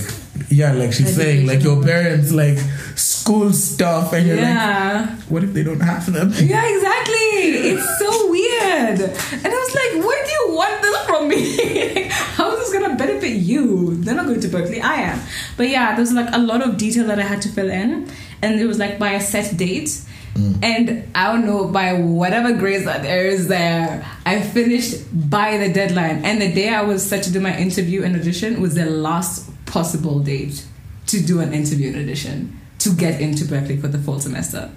yeah, 0.50 0.72
like 0.74 0.94
she's 0.94 1.16
saying, 1.16 1.48
like 1.48 1.64
your 1.64 1.82
parents' 1.82 2.32
like 2.32 2.58
school 2.96 3.52
stuff, 3.52 4.14
and 4.14 4.28
you're 4.28 4.38
like, 4.38 5.10
what 5.30 5.44
if 5.44 5.54
they 5.54 5.64
don't 5.64 5.80
have 5.80 6.06
them? 6.12 6.32
Yeah, 6.36 6.64
exactly. 6.64 7.74
It's 7.74 8.00
so 8.00 8.30
weird. 8.30 9.00
And 9.02 9.48
I 9.48 9.50
was 9.50 9.76
like, 9.76 10.06
where 10.06 10.26
do 10.26 10.32
you 10.32 10.46
want 10.56 10.82
this 10.82 10.98
from 11.06 11.28
me? 11.28 12.04
How 12.12 12.52
is 12.56 12.60
this 12.60 12.74
gonna 12.74 12.96
benefit 12.96 13.32
you? 13.38 13.96
They're 13.96 14.16
not 14.16 14.28
going 14.28 14.42
to 14.42 14.48
Berklee. 14.48 14.82
I 14.82 14.96
am. 15.02 15.20
But 15.58 15.70
yeah, 15.70 15.96
there's 15.96 16.14
like 16.14 16.30
a 16.34 16.38
lot 16.40 16.62
of 16.62 16.78
detail 16.78 17.08
that 17.08 17.20
I 17.20 17.24
had 17.24 17.42
to 17.44 17.50
fill 17.50 17.70
in. 17.72 18.10
And 18.42 18.60
it 18.60 18.68
was 18.68 18.78
like 18.78 19.00
by 19.00 19.12
a 19.12 19.22
set 19.22 19.58
date. 19.58 20.02
And 20.36 21.08
I 21.16 21.32
don't 21.32 21.46
know, 21.46 21.68
by 21.70 21.94
whatever 21.94 22.52
grace 22.54 22.84
that 22.84 23.04
there 23.04 23.26
is 23.26 23.48
there, 23.48 24.06
I 24.26 24.42
finished 24.42 25.06
by 25.30 25.58
the 25.58 25.72
deadline. 25.72 26.26
And 26.26 26.42
the 26.42 26.52
day 26.52 26.70
I 26.70 26.82
was 26.82 27.08
set 27.08 27.24
to 27.24 27.32
do 27.32 27.40
my 27.40 27.58
interview 27.58 28.04
and 28.04 28.16
audition 28.16 28.62
was 28.62 28.76
the 28.76 28.86
last 28.86 29.50
possible 29.66 30.20
date 30.20 30.66
to 31.08 31.22
do 31.22 31.40
an 31.40 31.54
interview 31.54 31.94
and 31.94 32.02
audition 32.02 32.60
to 32.80 32.94
get 32.94 33.22
into 33.22 33.46
Berklee 33.46 33.80
for 33.80 33.88
the 33.88 33.98
fall 33.98 34.20
semester. 34.20 34.70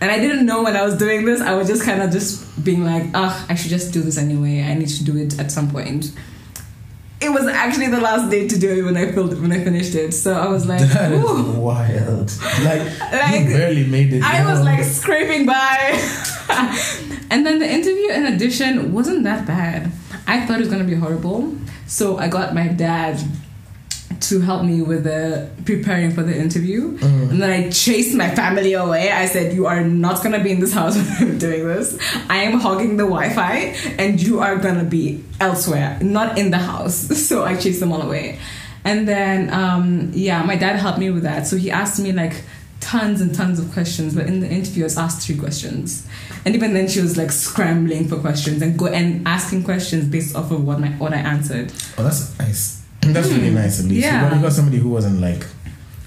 And 0.00 0.10
I 0.10 0.18
didn't 0.18 0.46
know 0.46 0.62
when 0.62 0.76
I 0.76 0.82
was 0.82 0.96
doing 0.96 1.24
this. 1.24 1.40
I 1.40 1.54
was 1.54 1.68
just 1.68 1.84
kind 1.84 2.00
of 2.00 2.10
just 2.10 2.64
being 2.64 2.84
like, 2.84 3.04
ah, 3.14 3.44
I 3.48 3.54
should 3.54 3.70
just 3.70 3.92
do 3.92 4.00
this 4.00 4.16
anyway. 4.16 4.62
I 4.62 4.74
need 4.74 4.88
to 4.88 5.04
do 5.04 5.16
it 5.16 5.38
at 5.38 5.50
some 5.50 5.70
point. 5.70 6.12
It 7.20 7.30
was 7.30 7.46
actually 7.48 7.88
the 7.88 8.00
last 8.00 8.30
day 8.30 8.46
to 8.46 8.58
do 8.58 8.70
it 8.78 8.82
when 8.82 8.96
I 8.96 9.10
filled 9.10 9.40
when 9.40 9.50
I 9.50 9.64
finished 9.64 9.94
it. 9.94 10.12
So 10.12 10.32
I 10.34 10.46
was 10.48 10.66
like, 10.66 10.80
That 10.80 11.12
is 11.12 11.24
wild. 11.56 12.30
Like, 12.64 13.00
Like, 13.12 13.40
you 13.40 13.56
barely 13.56 13.86
made 13.86 14.12
it. 14.12 14.22
I 14.22 14.44
was 14.50 14.60
like 14.62 14.84
scraping 14.84 15.44
by. 15.44 15.98
and 17.30 17.44
then 17.44 17.58
the 17.58 17.68
interview 17.68 18.10
and 18.10 18.34
audition 18.34 18.92
wasn't 18.92 19.24
that 19.24 19.46
bad. 19.46 19.90
I 20.28 20.46
thought 20.46 20.56
it 20.56 20.60
was 20.60 20.68
gonna 20.68 20.84
be 20.84 20.94
horrible. 20.94 21.54
So 21.86 22.18
I 22.18 22.28
got 22.28 22.54
my 22.54 22.68
dad 22.68 23.20
to 24.20 24.40
help 24.40 24.64
me 24.64 24.82
with 24.82 25.04
the 25.04 25.48
preparing 25.64 26.12
for 26.12 26.22
the 26.22 26.36
interview. 26.36 26.98
Mm. 26.98 27.30
And 27.30 27.42
then 27.42 27.50
I 27.50 27.70
chased 27.70 28.14
my 28.14 28.34
family 28.34 28.72
away. 28.72 29.10
I 29.10 29.26
said, 29.26 29.54
You 29.54 29.66
are 29.66 29.82
not 29.82 30.22
gonna 30.22 30.42
be 30.42 30.50
in 30.50 30.60
this 30.60 30.72
house 30.72 30.96
when 31.20 31.30
I'm 31.30 31.38
doing 31.38 31.66
this. 31.66 31.98
I 32.28 32.38
am 32.38 32.58
hogging 32.60 32.96
the 32.96 33.04
Wi 33.04 33.30
Fi 33.30 33.56
and 33.98 34.20
you 34.20 34.40
are 34.40 34.56
gonna 34.56 34.84
be 34.84 35.24
elsewhere, 35.40 35.98
not 36.00 36.38
in 36.38 36.50
the 36.50 36.58
house. 36.58 37.08
So 37.28 37.44
I 37.44 37.56
chased 37.56 37.80
them 37.80 37.92
all 37.92 38.00
away. 38.00 38.38
And 38.84 39.06
then, 39.06 39.52
um, 39.52 40.12
yeah, 40.14 40.42
my 40.44 40.56
dad 40.56 40.76
helped 40.76 40.98
me 40.98 41.10
with 41.10 41.24
that. 41.24 41.46
So 41.46 41.56
he 41.56 41.70
asked 41.70 42.00
me 42.00 42.12
like 42.12 42.42
tons 42.80 43.20
and 43.20 43.34
tons 43.34 43.58
of 43.58 43.70
questions. 43.72 44.14
But 44.14 44.26
in 44.26 44.40
the 44.40 44.48
interview, 44.48 44.84
I 44.84 44.86
was 44.86 44.96
asked 44.96 45.26
three 45.26 45.36
questions. 45.36 46.06
And 46.44 46.54
even 46.54 46.72
then, 46.72 46.88
she 46.88 47.00
was 47.00 47.18
like 47.18 47.30
scrambling 47.30 48.08
for 48.08 48.16
questions 48.16 48.62
and 48.62 48.78
go 48.78 48.86
and 48.86 49.26
asking 49.28 49.64
questions 49.64 50.06
based 50.06 50.34
off 50.34 50.50
of 50.50 50.64
what 50.64 50.80
my 50.80 50.88
what 50.92 51.12
I 51.12 51.18
answered. 51.18 51.72
Oh, 51.98 52.04
that's 52.04 52.38
nice. 52.38 52.82
That's 53.12 53.28
really 53.28 53.50
nice. 53.50 53.80
At 53.80 53.86
least. 53.86 54.06
Yeah. 54.06 54.24
you, 54.24 54.30
got, 54.30 54.36
you 54.36 54.42
got 54.42 54.52
somebody 54.52 54.78
who 54.78 54.88
wasn't 54.88 55.20
like 55.20 55.46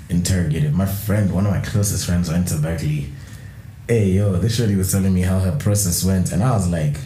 interrogated. 0.09 0.73
My 0.73 0.85
friend, 0.85 1.33
one 1.33 1.45
of 1.45 1.51
my 1.51 1.61
closest 1.61 2.05
friends, 2.05 2.29
went 2.29 2.47
to 2.49 2.55
Berklee. 2.55 3.09
Hey, 3.87 4.11
yo, 4.11 4.37
this 4.37 4.55
shorty 4.57 4.75
was 4.75 4.91
telling 4.91 5.13
me 5.13 5.21
how 5.21 5.39
her 5.39 5.57
process 5.57 6.03
went, 6.03 6.31
and 6.31 6.43
I 6.43 6.51
was 6.51 6.67
like, 6.69 6.97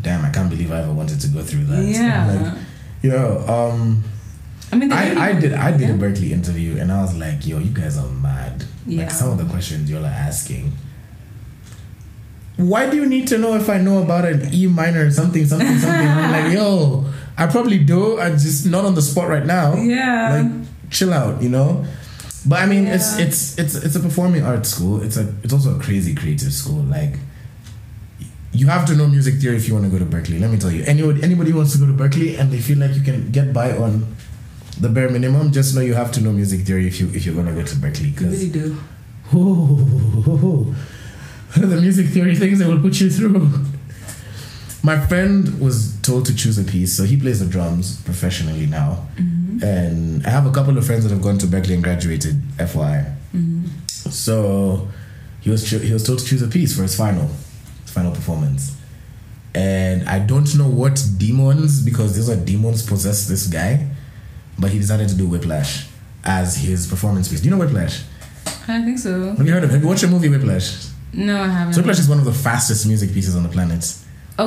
"Damn, 0.00 0.24
I 0.24 0.30
can't 0.30 0.50
believe 0.50 0.70
I 0.70 0.82
ever 0.82 0.92
wanted 0.92 1.20
to 1.20 1.28
go 1.28 1.42
through 1.42 1.64
that." 1.64 1.82
Yeah. 1.84 2.26
Like, 2.26 2.58
you 3.02 3.10
know, 3.10 3.38
um, 3.48 4.04
I 4.72 4.76
mean, 4.76 4.92
I, 4.92 5.30
I 5.30 5.32
did 5.40 5.52
I 5.54 5.72
did 5.72 5.88
yeah. 5.88 5.94
a 5.94 5.98
Berklee 5.98 6.30
interview, 6.30 6.78
and 6.78 6.92
I 6.92 7.02
was 7.02 7.16
like, 7.16 7.46
"Yo, 7.46 7.58
you 7.58 7.70
guys 7.70 7.98
are 7.98 8.08
mad." 8.08 8.64
Yeah. 8.86 9.02
Like 9.02 9.10
some 9.10 9.30
of 9.30 9.38
the 9.38 9.50
questions 9.50 9.90
you're 9.90 10.00
like 10.00 10.12
asking. 10.12 10.72
Why 12.56 12.90
do 12.90 12.96
you 12.96 13.06
need 13.06 13.26
to 13.28 13.38
know 13.38 13.54
if 13.54 13.70
I 13.70 13.78
know 13.78 14.02
about 14.02 14.26
an 14.26 14.52
E 14.52 14.66
minor 14.66 15.06
or 15.06 15.10
something, 15.10 15.46
something, 15.46 15.78
something? 15.78 16.06
I'm 16.06 16.30
like, 16.30 16.52
yo, 16.52 17.06
I 17.38 17.46
probably 17.46 17.78
do. 17.78 18.20
I'm 18.20 18.32
just 18.38 18.66
not 18.66 18.84
on 18.84 18.94
the 18.94 19.02
spot 19.02 19.28
right 19.28 19.46
now. 19.46 19.74
Yeah. 19.74 20.42
Like, 20.42 20.90
chill 20.90 21.12
out, 21.12 21.42
you 21.42 21.48
know. 21.48 21.84
But 22.46 22.60
I 22.60 22.66
mean, 22.66 22.86
it's 22.86 23.18
Yeah. 23.18 23.26
it's 23.26 23.58
it's 23.58 23.74
it's 23.76 23.96
a 23.96 24.00
performing 24.00 24.42
arts 24.44 24.70
school. 24.70 25.02
It's 25.02 25.16
a 25.16 25.32
it's 25.42 25.52
also 25.52 25.76
a 25.76 25.78
crazy 25.80 26.14
creative 26.14 26.52
school. 26.52 26.82
Like, 26.82 27.14
you 28.52 28.66
have 28.66 28.84
to 28.86 28.96
know 28.96 29.06
music 29.06 29.34
theory 29.40 29.56
if 29.56 29.68
you 29.68 29.74
want 29.74 29.84
to 29.86 29.90
go 29.90 29.98
to 29.98 30.04
Berklee. 30.06 30.40
Let 30.40 30.50
me 30.50 30.58
tell 30.58 30.70
you, 30.70 30.82
anybody 30.84 31.22
anybody 31.22 31.52
wants 31.52 31.72
to 31.72 31.78
go 31.78 31.86
to 31.86 31.92
Berklee 31.92 32.38
and 32.38 32.50
they 32.50 32.58
feel 32.60 32.78
like 32.78 32.94
you 32.94 33.02
can 33.02 33.30
get 33.30 33.52
by 33.52 33.76
on 33.76 34.06
the 34.80 34.88
bare 34.88 35.10
minimum, 35.10 35.52
just 35.52 35.74
know 35.74 35.82
you 35.82 35.94
have 35.94 36.10
to 36.12 36.20
know 36.22 36.32
music 36.32 36.60
theory 36.66 36.86
if 36.86 36.98
you 37.00 37.08
if 37.14 37.26
you're 37.26 37.34
gonna 37.34 37.52
go 37.54 37.62
to 37.62 37.76
Berklee. 37.76 38.06
You 38.06 38.10
Because 38.12 38.32
really 38.40 38.48
do. 38.50 38.76
Oh, 39.32 40.74
the 41.56 41.76
music 41.80 42.06
theory 42.08 42.34
things 42.36 42.58
they 42.58 42.66
will 42.66 42.80
put 42.80 43.00
you 43.00 43.10
through. 43.10 43.50
My 44.82 44.98
friend 45.06 45.60
was 45.60 46.00
told 46.00 46.24
to 46.26 46.34
choose 46.34 46.58
a 46.58 46.64
piece, 46.64 46.96
so 46.96 47.04
he 47.04 47.16
plays 47.16 47.40
the 47.40 47.46
drums 47.46 48.00
professionally 48.02 48.66
now. 48.66 49.06
Mm-hmm. 49.16 49.62
And 49.62 50.26
I 50.26 50.30
have 50.30 50.46
a 50.46 50.52
couple 50.52 50.76
of 50.78 50.86
friends 50.86 51.04
that 51.04 51.10
have 51.10 51.20
gone 51.22 51.36
to 51.38 51.46
Berklee 51.46 51.74
and 51.74 51.82
graduated, 51.82 52.40
FYI. 52.56 53.14
Mm-hmm. 53.34 53.66
So 53.86 54.88
he 55.40 55.50
was 55.50 55.68
cho- 55.68 55.78
he 55.78 55.92
was 55.92 56.02
told 56.04 56.20
to 56.20 56.24
choose 56.24 56.42
a 56.42 56.48
piece 56.48 56.74
for 56.74 56.82
his 56.82 56.96
final, 56.96 57.28
his 57.82 57.90
final 57.90 58.12
performance. 58.12 58.76
And 59.54 60.08
I 60.08 60.18
don't 60.20 60.56
know 60.56 60.68
what 60.68 61.02
demons, 61.18 61.82
because 61.82 62.16
these 62.16 62.30
are 62.30 62.36
demons, 62.36 62.82
possess 62.86 63.28
this 63.28 63.48
guy, 63.48 63.86
but 64.58 64.70
he 64.70 64.78
decided 64.78 65.08
to 65.08 65.14
do 65.14 65.28
Whiplash 65.28 65.88
as 66.24 66.56
his 66.56 66.86
performance 66.86 67.28
piece. 67.28 67.40
Do 67.40 67.48
you 67.48 67.50
know 67.50 67.58
Whiplash? 67.58 68.02
I 68.68 68.82
think 68.82 68.98
so. 68.98 69.34
Have 69.34 69.46
you 69.46 69.52
heard 69.52 69.64
of 69.64 69.70
it? 69.70 69.72
Have 69.74 69.82
you 69.82 69.88
watched 69.88 70.02
the 70.02 70.08
movie 70.08 70.28
Whiplash? 70.28 70.86
No, 71.12 71.42
I 71.42 71.48
haven't. 71.48 71.74
So 71.74 71.80
Whiplash 71.80 71.98
is 71.98 72.08
one 72.08 72.18
of 72.18 72.24
the 72.24 72.32
fastest 72.32 72.86
music 72.86 73.12
pieces 73.12 73.34
on 73.34 73.42
the 73.42 73.48
planet. 73.48 73.84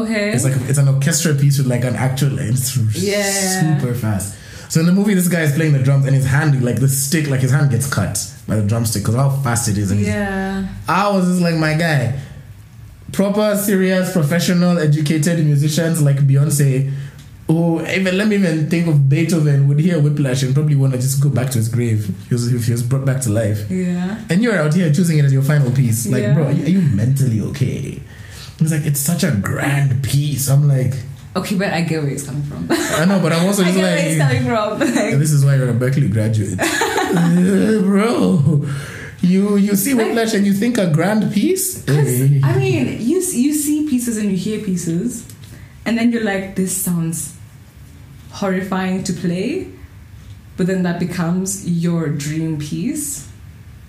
Okay. 0.02 0.32
It's 0.32 0.44
like 0.44 0.54
it's 0.70 0.78
an 0.78 0.88
orchestra 0.88 1.34
piece 1.36 1.58
with 1.58 1.68
like 1.68 1.84
an 1.84 1.96
actual. 1.96 2.40
instrument. 2.40 2.96
Yeah. 2.96 3.78
super 3.80 3.94
fast. 3.94 4.36
So 4.72 4.80
in 4.80 4.86
the 4.88 4.92
movie, 4.92 5.14
this 5.14 5.28
guy 5.28 5.42
is 5.42 5.54
playing 5.54 5.74
the 5.74 5.84
drums 5.84 6.06
and 6.08 6.16
his 6.16 6.26
hand, 6.26 6.64
like 6.66 6.80
the 6.80 6.88
stick, 6.88 7.30
like 7.30 7.42
his 7.42 7.52
hand 7.52 7.70
gets 7.70 7.92
cut 7.94 8.18
by 8.48 8.56
the 8.56 8.64
drumstick 8.68 9.04
because 9.04 9.16
how 9.16 9.30
fast 9.30 9.68
it 9.70 9.78
is. 9.78 9.92
And 9.92 10.02
yeah. 10.02 10.68
I 10.88 11.10
was 11.16 11.28
just 11.28 11.42
like 11.42 11.56
my 11.56 11.76
guy, 11.76 12.20
proper, 13.12 13.56
serious, 13.56 14.12
professional, 14.14 14.80
educated 14.80 15.46
musicians 15.46 16.02
like 16.02 16.18
Beyonce. 16.18 16.92
Who 17.48 17.86
even 17.86 18.18
let 18.18 18.30
me 18.30 18.38
even 18.38 18.70
think 18.70 18.88
of 18.88 19.10
Beethoven 19.10 19.68
would 19.68 19.78
hear 19.80 20.00
Whiplash 20.02 20.44
and 20.44 20.54
probably 20.56 20.76
want 20.78 20.94
to 20.94 21.00
just 21.00 21.22
go 21.22 21.28
back 21.30 21.50
to 21.52 21.58
his 21.58 21.68
grave 21.68 22.10
if 22.10 22.28
he 22.30 22.34
was, 22.34 22.54
if 22.54 22.66
he 22.66 22.72
was 22.72 22.82
brought 22.82 23.06
back 23.06 23.20
to 23.24 23.30
life. 23.32 23.70
Yeah. 23.70 24.24
And 24.30 24.42
you're 24.42 24.56
out 24.58 24.74
here 24.74 24.92
choosing 24.94 25.18
it 25.20 25.26
as 25.26 25.34
your 25.34 25.42
final 25.44 25.70
piece. 25.72 26.08
Like, 26.08 26.24
Yeah. 26.24 26.34
bro, 26.34 26.46
are 26.48 26.52
you, 26.54 26.64
are 26.64 26.70
you 26.70 26.82
mentally 26.96 27.42
okay? 27.42 28.02
He's 28.60 28.72
like, 28.72 28.86
it's 28.86 29.00
such 29.00 29.24
a 29.24 29.32
grand 29.32 30.04
piece. 30.04 30.50
I'm 30.50 30.68
like, 30.68 30.94
Okay, 31.36 31.56
but 31.56 31.74
I 31.74 31.82
get 31.82 32.02
where 32.04 32.12
he's 32.12 32.24
coming 32.24 32.44
from. 32.44 32.68
I 32.70 33.06
know, 33.06 33.20
but 33.20 33.34
I'm 33.34 33.46
also 33.48 33.63
I 33.63 33.66
just 33.66 33.78
get 33.78 33.84
where 33.84 34.02
he's 34.10 34.20
like, 34.20 34.28
coming 34.38 34.44
from. 34.46 34.80
Like, 34.96 35.18
this 35.18 35.32
is 35.32 35.44
why 35.44 35.56
you're 35.56 35.70
a 35.70 35.74
Berklee 35.74 36.12
graduate, 36.12 36.60
Uh, 36.60 37.82
bro. 37.82 38.66
You 39.22 39.56
you 39.58 39.76
see 39.76 39.94
Whiplash 39.94 40.34
and 40.36 40.46
you 40.46 40.54
think 40.54 40.78
a 40.78 40.92
grand 40.92 41.34
piece? 41.34 41.84
Hey. 41.86 42.39
I 42.44 42.58
mean, 42.58 42.98
you 43.02 43.18
you 43.22 43.54
see 43.54 43.88
pieces 43.89 44.18
and 44.18 44.30
you 44.30 44.38
hear 44.38 44.60
pieces, 44.63 45.26
and 45.86 45.98
then 45.98 46.12
you're 46.12 46.24
like, 46.26 46.56
this 46.56 46.76
sounds 46.76 47.36
horrifying 48.32 49.04
to 49.06 49.13
play, 49.13 49.70
but 50.58 50.68
then 50.68 50.84
that 50.84 51.00
becomes 51.00 51.68
your 51.70 52.10
dream 52.10 52.60
piece. 52.60 53.28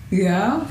Yeah, 0.09 0.65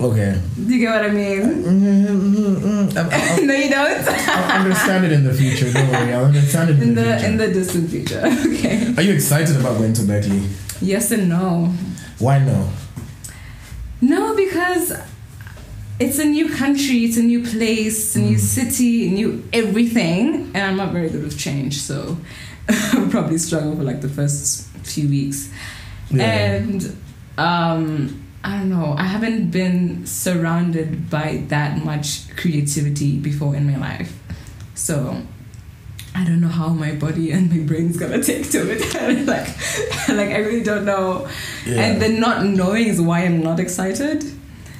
Okay. 0.00 0.40
do 0.56 0.74
you 0.74 0.80
get 0.80 0.90
what 0.90 1.04
I 1.04 1.12
mean? 1.12 1.42
Mm-hmm. 1.42 2.98
I'll, 2.98 3.44
no, 3.46 3.54
you 3.54 3.70
don't. 3.70 4.08
I'll 4.08 4.60
understand 4.60 5.04
it 5.04 5.12
in 5.12 5.24
the 5.24 5.34
future. 5.34 5.72
Don't 5.72 5.90
worry. 5.90 6.12
I'll 6.12 6.24
understand 6.24 6.70
it 6.70 6.76
in, 6.76 6.82
in 6.82 6.94
the, 6.94 7.02
the 7.02 7.26
in 7.26 7.36
the 7.36 7.48
distant 7.48 7.90
future. 7.90 8.22
Okay. 8.52 8.94
Are 8.96 9.02
you 9.02 9.12
excited 9.14 9.56
about 9.56 9.78
going 9.78 9.92
to 9.94 10.02
Berklee? 10.02 10.48
Yes 10.80 11.10
and 11.10 11.28
no. 11.28 11.72
Why 12.18 12.38
no? 12.38 12.68
No, 14.00 14.34
because 14.34 14.92
it's 16.00 16.18
a 16.18 16.24
new 16.24 16.48
country, 16.48 17.04
it's 17.04 17.16
a 17.16 17.22
new 17.22 17.44
place, 17.44 18.16
a 18.16 18.20
new 18.20 18.38
city, 18.38 19.10
new 19.10 19.44
everything, 19.52 20.50
and 20.54 20.58
I'm 20.58 20.76
not 20.76 20.92
very 20.92 21.08
good 21.08 21.22
with 21.22 21.38
change, 21.38 21.80
so 21.80 22.16
I'll 22.68 23.08
probably 23.10 23.38
struggle 23.38 23.76
for 23.76 23.84
like 23.84 24.00
the 24.00 24.08
first 24.08 24.68
few 24.84 25.08
weeks. 25.08 25.52
Yeah. 26.10 26.24
And 26.24 26.96
um, 27.38 28.22
I 28.44 28.58
don't 28.58 28.70
know, 28.70 28.94
I 28.98 29.04
haven't 29.04 29.50
been 29.50 30.04
surrounded 30.06 31.08
by 31.08 31.44
that 31.48 31.84
much 31.84 32.34
creativity 32.36 33.18
before 33.18 33.54
in 33.54 33.70
my 33.70 33.76
life, 33.76 34.18
so. 34.74 35.22
I 36.14 36.24
don't 36.24 36.42
know 36.42 36.48
how 36.48 36.68
my 36.68 36.92
body 36.94 37.30
and 37.30 37.50
my 37.50 37.60
brain's 37.60 37.96
gonna 37.96 38.22
take 38.22 38.50
to 38.50 38.70
it. 38.70 38.80
like, 39.26 39.48
like 40.08 40.28
I 40.28 40.40
really 40.40 40.62
don't 40.62 40.84
know. 40.84 41.26
Yeah. 41.64 41.80
And 41.80 42.02
the 42.02 42.10
not 42.10 42.44
knowing 42.44 42.86
is 42.88 43.00
why 43.00 43.20
I'm 43.20 43.42
not 43.42 43.58
excited. 43.58 44.22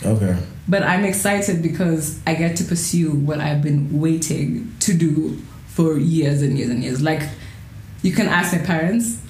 okay. 0.05 0.37
But 0.69 0.83
I'm 0.83 1.05
excited 1.05 1.63
because 1.63 2.21
I 2.27 2.35
get 2.35 2.57
to 2.57 2.65
pursue 2.65 3.13
what 3.13 3.41
I've 3.41 3.63
been 3.63 3.99
waiting 3.99 4.75
to 4.81 4.93
do 4.93 5.39
for 5.69 5.97
years 5.97 6.43
and 6.43 6.59
years 6.59 6.69
and 6.69 6.85
years. 6.85 7.01
Like, 7.01 7.23
you 8.03 8.13
can 8.13 8.27
ask 8.27 8.53
my 8.53 8.59
parents. 8.59 9.22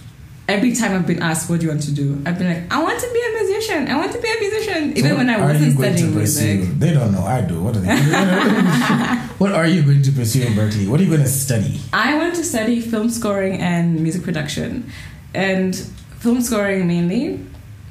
Every 0.52 0.74
time 0.74 0.92
I've 0.92 1.06
been 1.06 1.22
asked, 1.22 1.48
what 1.48 1.60
do 1.60 1.64
you 1.66 1.70
want 1.70 1.82
to 1.84 1.92
do? 1.92 2.20
I've 2.26 2.38
been 2.38 2.48
like, 2.52 2.70
I 2.70 2.82
want 2.82 3.00
to 3.00 3.10
be 3.10 3.22
a 3.26 3.42
musician. 3.42 3.88
I 3.88 3.96
want 3.96 4.12
to 4.12 4.20
be 4.20 4.28
a 4.28 4.38
musician. 4.38 4.96
Even 4.98 5.10
So 5.12 5.16
when 5.16 5.30
I 5.30 5.40
wasn't 5.40 5.78
studying 5.78 6.14
music. 6.14 6.60
They 6.78 6.92
don't 6.92 7.10
know. 7.10 7.24
I 7.24 7.40
do. 7.40 7.62
What 7.62 7.74
are 7.76 7.80
they? 7.80 7.96
what 9.38 9.52
are 9.52 9.66
you 9.66 9.82
going 9.82 10.02
to 10.02 10.12
pursue 10.12 10.42
in 10.42 10.52
Berklee? 10.52 10.88
What 10.88 11.00
are 11.00 11.04
you 11.04 11.08
going 11.08 11.22
to 11.22 11.28
study? 11.46 11.80
I 11.94 12.16
want 12.18 12.34
to 12.34 12.44
study 12.44 12.80
film 12.82 13.08
scoring 13.08 13.60
and 13.60 14.00
music 14.00 14.22
production. 14.24 14.92
And 15.32 15.74
film 16.18 16.42
scoring 16.42 16.86
mainly. 16.86 17.40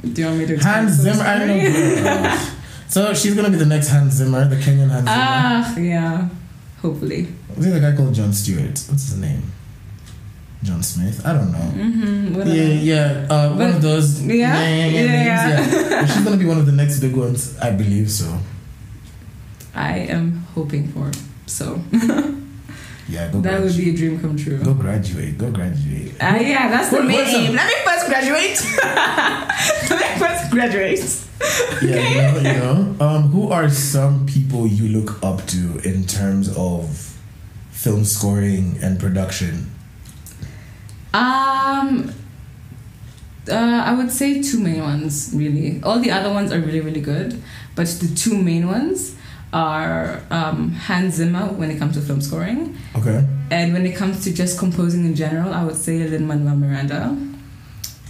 Do 0.04 0.22
you 0.22 0.28
want 0.28 0.40
me 0.40 0.46
to 0.46 0.58
Hans 0.58 0.92
Zimmer. 0.94 1.24
I 1.24 1.38
scoring? 1.38 2.04
know. 2.04 2.48
so 2.90 3.14
she's 3.16 3.34
going 3.34 3.46
to 3.46 3.52
be 3.52 3.58
the 3.58 3.66
next 3.66 3.88
Hans 3.90 4.14
Zimmer, 4.14 4.48
the 4.48 4.58
Kenyan 4.58 4.90
Hans 4.90 5.10
Zimmer. 5.10 5.26
Ah, 5.34 5.78
yeah. 5.78 6.30
Hopefully. 6.84 7.28
Was 7.58 7.66
it 7.66 7.72
the 7.72 7.80
guy 7.80 7.96
called 7.96 8.14
John 8.14 8.34
Stewart? 8.34 8.78
What's 8.90 9.10
his 9.10 9.18
name? 9.18 9.52
John 10.64 10.84
Smith? 10.84 11.26
I 11.26 11.34
don't 11.34 11.52
know. 11.52 11.58
Mm-hmm. 11.74 12.42
Yeah, 12.48 12.64
yeah. 12.64 13.28
Uh, 13.30 13.56
one 13.56 13.70
of 13.70 13.82
those. 13.82 14.22
Yeah? 14.22 14.36
yeah, 14.62 14.86
yeah, 14.86 14.86
Yeah, 14.88 15.60
names, 15.60 15.74
yeah. 15.92 16.06
She's 16.10 16.24
gonna 16.24 16.38
be 16.38 16.46
one 16.46 16.58
of 16.60 16.66
the 16.66 16.72
next 16.72 17.00
big 17.00 17.16
ones, 17.16 17.58
I 17.60 17.72
believe 17.72 18.12
so. 18.12 18.38
I 19.74 20.00
am 20.00 20.46
hoping 20.54 20.88
for. 20.90 21.10
So 21.48 21.82
Yeah, 23.12 23.30
go. 23.32 23.42
that 23.42 23.62
would 23.62 23.76
be 23.76 23.90
a 23.90 23.96
dream 23.96 24.22
come 24.22 24.38
true. 24.38 24.58
Go 24.64 24.74
graduate. 24.74 25.38
Go 25.38 25.52
graduate. 25.52 26.14
Ah, 26.22 26.38
yeah, 26.38 26.70
that's 26.70 26.92
the 26.92 27.04
main 27.04 27.20
aim. 27.28 27.56
Let 27.56 27.68
me 27.68 27.74
first 27.84 28.08
graduate. 28.08 28.62
Let 29.90 30.00
me 30.00 30.20
first 30.20 30.52
graduate. 30.52 31.28
Yeah, 31.82 31.98
you 32.08 32.22
know, 32.22 32.38
you 32.38 32.58
know. 32.60 32.96
Um, 33.06 33.24
who 33.32 33.50
are 33.50 33.70
some 33.70 34.26
people 34.28 34.68
you 34.68 34.88
look 34.98 35.22
up 35.24 35.46
to 35.48 35.80
in 35.84 36.06
terms 36.06 36.56
of 36.56 37.18
film 37.72 38.06
scoring 38.06 38.78
and 38.82 39.00
production? 39.00 39.72
Um, 41.14 42.14
uh, 43.50 43.54
I 43.86 43.94
would 43.94 44.12
say 44.12 44.42
two 44.42 44.60
main 44.60 44.82
ones 44.82 45.32
really. 45.34 45.82
All 45.84 46.00
the 46.00 46.12
other 46.12 46.32
ones 46.32 46.52
are 46.52 46.60
really 46.60 46.80
really 46.82 47.02
good, 47.02 47.42
but 47.76 47.88
the 47.88 48.08
two 48.16 48.38
main 48.38 48.68
ones 48.68 49.16
are 49.54 50.22
um, 50.32 50.72
Hans 50.72 51.16
Zimmer 51.16 51.48
when 51.48 51.70
it 51.72 51.78
comes 51.78 51.96
to 51.96 52.02
film 52.02 52.22
scoring, 52.22 52.78
Okay. 52.96 53.26
and 53.50 53.74
when 53.74 53.86
it 53.86 53.96
comes 53.96 54.24
to 54.24 54.34
just 54.34 54.58
composing 54.58 55.04
in 55.06 55.14
general, 55.16 55.52
I 55.54 55.64
would 55.66 55.76
say 55.76 56.08
Lin 56.08 56.26
Manuel 56.28 56.56
Miranda. 56.56 57.18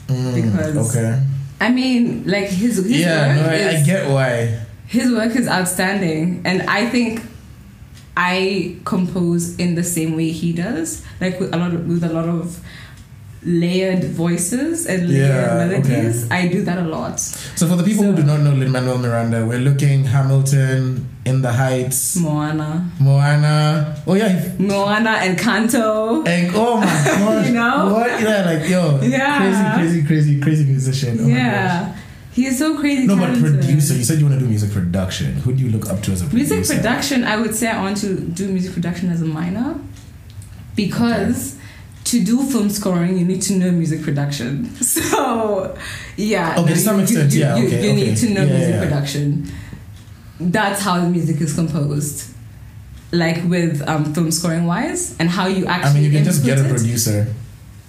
Mm, 0.08 0.36
Because- 0.36 0.96
okay. 0.96 1.20
I 1.60 1.70
mean, 1.72 2.24
like 2.28 2.50
his 2.50 2.78
his 2.78 2.90
Yeah, 3.02 3.28
work 3.38 3.46
no, 3.48 3.52
I, 3.52 3.56
is 3.56 3.82
I 3.82 3.86
get 3.86 4.10
why. 4.10 4.60
his 4.88 5.12
work 5.12 5.36
is 5.36 5.48
outstanding, 5.48 6.42
and 6.46 6.64
I 6.64 6.86
think 6.90 7.22
I 8.18 8.76
compose 8.84 9.56
in 9.58 9.76
the 9.76 9.84
same 9.84 10.16
way 10.16 10.30
he 10.32 10.54
does, 10.54 11.02
like 11.22 11.40
with 11.40 11.54
a 11.54 11.58
lot 11.58 11.74
of, 11.74 11.88
with 11.88 12.04
a 12.04 12.10
lot 12.14 12.28
of 12.28 12.60
layered 13.44 14.04
voices 14.04 14.86
and 14.86 15.10
layered 15.10 15.30
Yeah, 15.30 15.66
melodies. 15.68 16.26
okay. 16.26 16.36
I 16.36 16.48
do 16.48 16.62
that 16.64 16.78
a 16.78 16.88
lot. 16.88 17.20
So 17.20 17.68
for 17.68 17.76
the 17.76 17.84
people 17.84 18.04
who 18.04 18.16
do 18.16 18.24
not 18.24 18.42
know 18.42 18.52
Lin 18.54 18.72
Manuel 18.72 19.00
Miranda, 19.00 19.46
we're 19.46 19.58
looking 19.60 20.04
Hamilton, 20.06 21.08
In 21.26 21.42
the 21.42 21.52
Heights, 21.52 22.18
Moana, 22.18 22.90
Moana. 23.00 23.96
Oh 24.06 24.14
yeah, 24.14 24.52
Moana, 24.60 25.18
Encanto. 25.22 26.28
and 26.28 26.52
oh 26.56 26.78
my 26.78 26.86
gosh, 27.06 27.48
You 27.48 27.54
know? 27.54 27.94
what? 27.94 28.22
Yeah, 28.22 28.46
like 28.46 28.70
yo, 28.70 29.00
Yeah. 29.02 29.74
crazy, 29.76 30.04
crazy, 30.04 30.06
crazy, 30.08 30.40
crazy 30.42 30.66
musician. 30.66 31.18
Oh 31.20 31.24
my 31.24 31.30
gosh. 31.30 31.38
yeah, 31.38 31.96
he 32.34 32.46
is 32.46 32.60
so 32.60 32.78
crazy. 32.80 33.08
No, 33.08 33.16
but 33.18 33.38
producer. 33.40 33.96
You 33.96 34.04
said 34.04 34.20
you 34.20 34.26
want 34.28 34.38
to 34.40 34.44
do 34.46 34.50
music 34.50 34.72
production. 34.72 35.34
Who 35.44 35.54
do 35.54 35.64
you 35.64 35.72
look 35.72 35.90
up 35.90 36.02
to 36.04 36.12
as 36.12 36.22
a 36.22 36.26
producer? 36.28 36.56
Music 36.56 36.78
production, 36.78 37.24
I 37.24 37.38
would 37.42 37.56
say 37.56 37.68
I 37.70 37.82
want 37.82 37.98
to 37.98 38.20
do 38.20 38.48
music 38.50 38.74
production 38.74 39.10
as 39.10 39.22
a 39.22 39.26
minor 39.26 39.80
because 40.76 41.58
to 42.06 42.24
do 42.24 42.44
film 42.44 42.70
scoring, 42.70 43.18
you 43.18 43.26
need 43.26 43.42
to 43.44 43.54
know 43.58 43.72
music 43.72 44.02
production. 44.02 44.70
So, 44.82 45.78
yeah. 46.18 46.60
Okay, 46.60 46.74
to 46.74 46.80
some 46.80 46.98
you- 46.98 47.04
extent, 47.04 47.32
you, 47.34 47.40
yeah, 47.42 47.56
You, 47.58 47.68
okay, 47.68 47.84
you 47.86 47.92
okay. 47.92 48.04
need 48.06 48.18
to 48.18 48.30
know 48.30 48.44
Yeah, 48.44 48.54
music 48.58 48.74
yeah. 48.76 48.84
production. 48.84 49.52
That's 50.40 50.82
how 50.82 51.00
the 51.00 51.08
music 51.10 51.40
is 51.42 51.54
composed. 51.54 52.28
Like 53.12 53.44
with 53.46 53.82
um, 53.88 54.14
film 54.14 54.32
scoring 54.32 54.66
wise, 54.66 55.18
and 55.20 55.30
how 55.30 55.46
you 55.48 55.66
actually. 55.66 55.90
I 55.90 55.94
mean, 55.96 56.04
you 56.04 56.12
can 56.12 56.24
just 56.24 56.46
get 56.46 56.58
a 56.60 56.64
producer. 56.64 57.28
it. 57.28 57.28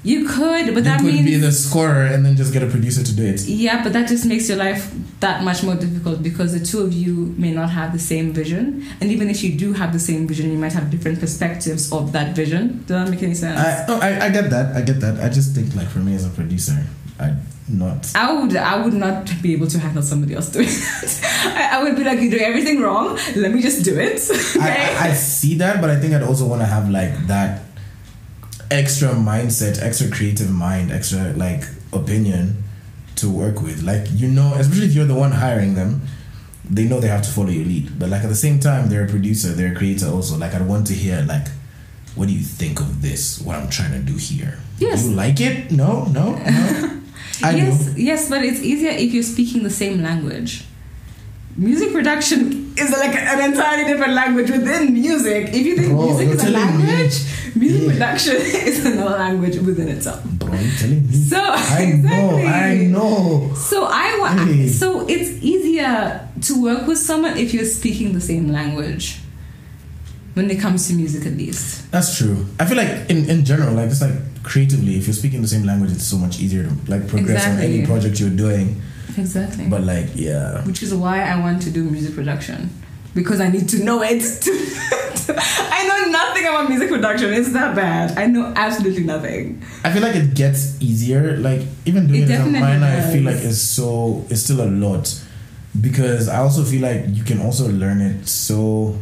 You 0.04 0.26
could, 0.26 0.66
but 0.66 0.74
you 0.74 0.80
that 0.82 1.00
could 1.00 1.06
means 1.06 1.24
be 1.24 1.36
the 1.36 1.52
scorer 1.52 2.02
and 2.02 2.26
then 2.26 2.36
just 2.36 2.52
get 2.52 2.62
a 2.62 2.66
producer 2.66 3.04
to 3.04 3.14
do 3.14 3.24
it. 3.24 3.42
yeah, 3.46 3.84
but 3.84 3.92
that 3.92 4.08
just 4.08 4.26
makes 4.26 4.48
your 4.48 4.58
life 4.58 4.92
that 5.20 5.44
much 5.44 5.62
more 5.62 5.76
difficult 5.76 6.22
because 6.22 6.58
the 6.58 6.64
two 6.64 6.80
of 6.80 6.92
you 6.92 7.34
may 7.38 7.52
not 7.52 7.70
have 7.70 7.92
the 7.92 7.98
same 7.98 8.32
vision. 8.32 8.84
And 9.00 9.12
even 9.12 9.30
if 9.30 9.44
you 9.44 9.56
do 9.56 9.72
have 9.74 9.92
the 9.92 10.00
same 10.00 10.26
vision, 10.26 10.50
you 10.50 10.58
might 10.58 10.72
have 10.72 10.90
different 10.90 11.20
perspectives 11.20 11.92
of 11.92 12.10
that 12.12 12.34
vision. 12.34 12.84
Does 12.86 13.04
that 13.04 13.08
make 13.08 13.22
any 13.22 13.34
sense? 13.34 13.60
I, 13.60 13.84
oh, 13.88 14.00
I 14.00 14.26
I 14.26 14.28
get 14.30 14.50
that. 14.50 14.76
I 14.76 14.82
get 14.82 15.00
that. 15.00 15.20
I 15.20 15.28
just 15.28 15.54
think 15.54 15.74
like 15.76 15.88
for 15.88 16.00
me 16.00 16.14
as 16.16 16.26
a 16.26 16.30
producer, 16.30 16.84
I 17.20 17.36
not. 17.68 18.10
I 18.16 18.32
would 18.32 18.56
I 18.56 18.82
would 18.82 18.94
not 18.94 19.30
be 19.40 19.52
able 19.52 19.68
to 19.68 19.78
handle 19.78 20.02
somebody 20.02 20.34
else 20.34 20.48
doing 20.50 20.66
that. 20.66 21.20
I, 21.72 21.78
I 21.78 21.82
would 21.84 21.96
be 21.96 22.02
like, 22.02 22.20
you're 22.20 22.30
doing 22.30 22.42
everything 22.42 22.80
wrong. 22.80 23.16
Let 23.36 23.52
me 23.52 23.62
just 23.62 23.84
do 23.84 23.98
it. 23.98 24.20
Okay? 24.56 24.96
I, 24.98 25.10
I 25.10 25.12
see 25.12 25.54
that, 25.58 25.80
but 25.80 25.90
I 25.90 25.96
think 26.00 26.14
I'd 26.14 26.22
also 26.22 26.46
want 26.46 26.60
to 26.62 26.66
have 26.66 26.90
like 26.90 27.28
that 27.28 27.62
extra 28.72 29.10
mindset, 29.10 29.80
extra 29.82 30.10
creative 30.10 30.50
mind, 30.50 30.90
extra 30.90 31.32
like 31.34 31.64
opinion 31.92 32.64
to 33.16 33.30
work 33.30 33.62
with. 33.62 33.82
Like 33.82 34.06
you 34.10 34.28
know, 34.28 34.54
especially 34.56 34.86
if 34.86 34.94
you're 34.94 35.06
the 35.06 35.14
one 35.14 35.32
hiring 35.32 35.74
them, 35.74 36.02
they 36.68 36.84
know 36.84 37.00
they 37.00 37.08
have 37.08 37.22
to 37.22 37.30
follow 37.30 37.50
your 37.50 37.64
lead. 37.66 37.98
But 37.98 38.08
like 38.08 38.22
at 38.22 38.28
the 38.28 38.34
same 38.34 38.58
time, 38.58 38.88
they're 38.88 39.04
a 39.04 39.08
producer, 39.08 39.48
they're 39.48 39.72
a 39.72 39.76
creator 39.76 40.06
also. 40.08 40.36
Like 40.36 40.54
I'd 40.54 40.66
want 40.66 40.86
to 40.88 40.94
hear 40.94 41.22
like, 41.22 41.46
what 42.14 42.28
do 42.28 42.34
you 42.34 42.42
think 42.42 42.80
of 42.80 43.02
this? 43.02 43.40
What 43.40 43.56
I'm 43.56 43.68
trying 43.68 43.92
to 43.92 43.98
do 43.98 44.16
here? 44.16 44.58
Yes. 44.78 45.02
Do 45.02 45.10
you 45.10 45.16
like 45.16 45.40
it? 45.40 45.70
No, 45.70 46.06
no, 46.06 46.36
no. 46.36 46.98
I 47.44 47.56
yes, 47.56 47.86
do. 47.86 48.00
yes, 48.00 48.28
but 48.28 48.44
it's 48.44 48.60
easier 48.60 48.90
if 48.90 49.12
you're 49.12 49.22
speaking 49.22 49.62
the 49.62 49.70
same 49.70 50.02
language. 50.02 50.64
Music 51.56 51.92
production 51.92 52.72
is 52.78 52.90
like 52.92 53.14
an 53.14 53.50
entirely 53.52 53.84
different 53.92 54.14
language 54.14 54.50
within 54.50 54.94
music. 54.94 55.48
If 55.48 55.66
you 55.66 55.76
think 55.76 55.88
Bro, 55.92 56.06
music 56.06 56.28
is 56.28 56.42
a 56.42 56.50
telling 56.50 56.78
me. 56.78 56.84
language, 56.86 57.54
music 57.54 57.82
Yeah. 57.82 57.92
production 57.92 58.36
is 58.70 58.86
another 58.86 59.18
language 59.18 59.56
within 59.58 59.88
itself. 59.88 60.24
Bro, 60.24 60.54
you 60.54 60.70
telling 60.78 61.06
me? 61.06 61.12
So 61.14 61.36
I 61.44 61.82
exactly. 61.82 62.00
know, 62.08 62.38
I 62.46 62.76
know. 62.86 63.54
So 63.54 63.84
I 63.84 64.18
want. 64.18 64.48
Hey. 64.48 64.68
So 64.68 65.06
it's 65.06 65.30
easier 65.42 66.26
to 66.42 66.62
work 66.62 66.86
with 66.86 66.98
someone 66.98 67.36
if 67.36 67.52
you're 67.52 67.66
speaking 67.66 68.14
the 68.14 68.20
same 68.20 68.48
language. 68.48 69.18
When 70.34 70.50
it 70.50 70.58
comes 70.60 70.88
to 70.88 70.94
music, 70.94 71.26
at 71.26 71.34
least. 71.36 71.90
That's 71.92 72.16
true. 72.16 72.46
I 72.58 72.64
feel 72.64 72.78
like 72.78 73.10
in, 73.10 73.28
in 73.28 73.44
general, 73.44 73.74
like 73.74 73.90
just 73.90 74.00
like 74.00 74.14
creatively, 74.42 74.96
if 74.96 75.06
you're 75.06 75.12
speaking 75.12 75.42
the 75.42 75.48
same 75.48 75.64
language, 75.64 75.92
it's 75.92 76.06
so 76.06 76.16
much 76.16 76.40
easier 76.40 76.62
to 76.62 76.70
like 76.90 77.06
progress 77.06 77.46
on 77.46 77.58
any 77.58 77.84
project 77.84 78.18
you're 78.18 78.30
doing. 78.30 78.80
Exactly. 79.16 79.66
But 79.68 79.82
like, 79.82 80.08
yeah, 80.14 80.64
Which 80.64 80.82
is 80.82 80.94
why 80.94 81.22
I 81.22 81.38
want 81.40 81.62
to 81.62 81.70
do 81.70 81.84
music 81.84 82.14
production 82.14 82.70
because 83.14 83.40
I 83.40 83.48
need 83.48 83.68
to 83.70 83.84
know 83.84 84.02
it. 84.02 84.22
I 85.28 85.86
know 85.86 86.10
nothing 86.10 86.46
about 86.46 86.68
music 86.68 86.88
production. 86.88 87.32
It's 87.32 87.52
that 87.52 87.76
bad. 87.76 88.16
I 88.18 88.26
know 88.26 88.52
absolutely 88.56 89.04
nothing. 89.04 89.62
I 89.84 89.92
feel 89.92 90.02
like 90.02 90.16
it 90.16 90.34
gets 90.34 90.80
easier. 90.80 91.36
Like 91.36 91.62
even 91.84 92.06
doing 92.06 92.22
It 92.22 92.30
it, 92.30 92.32
as 92.32 92.40
a 92.40 92.52
definitely 92.52 92.60
minor, 92.60 92.86
I 92.86 93.12
feel 93.12 93.22
like 93.22 93.36
it's 93.36 93.60
so 93.60 94.24
it's 94.30 94.42
still 94.42 94.62
a 94.62 94.70
lot 94.70 95.22
because 95.80 96.28
I 96.28 96.38
also 96.38 96.64
feel 96.64 96.82
like 96.82 97.04
you 97.08 97.22
can 97.24 97.40
also 97.40 97.68
learn 97.68 98.00
it 98.00 98.26
so 98.28 98.98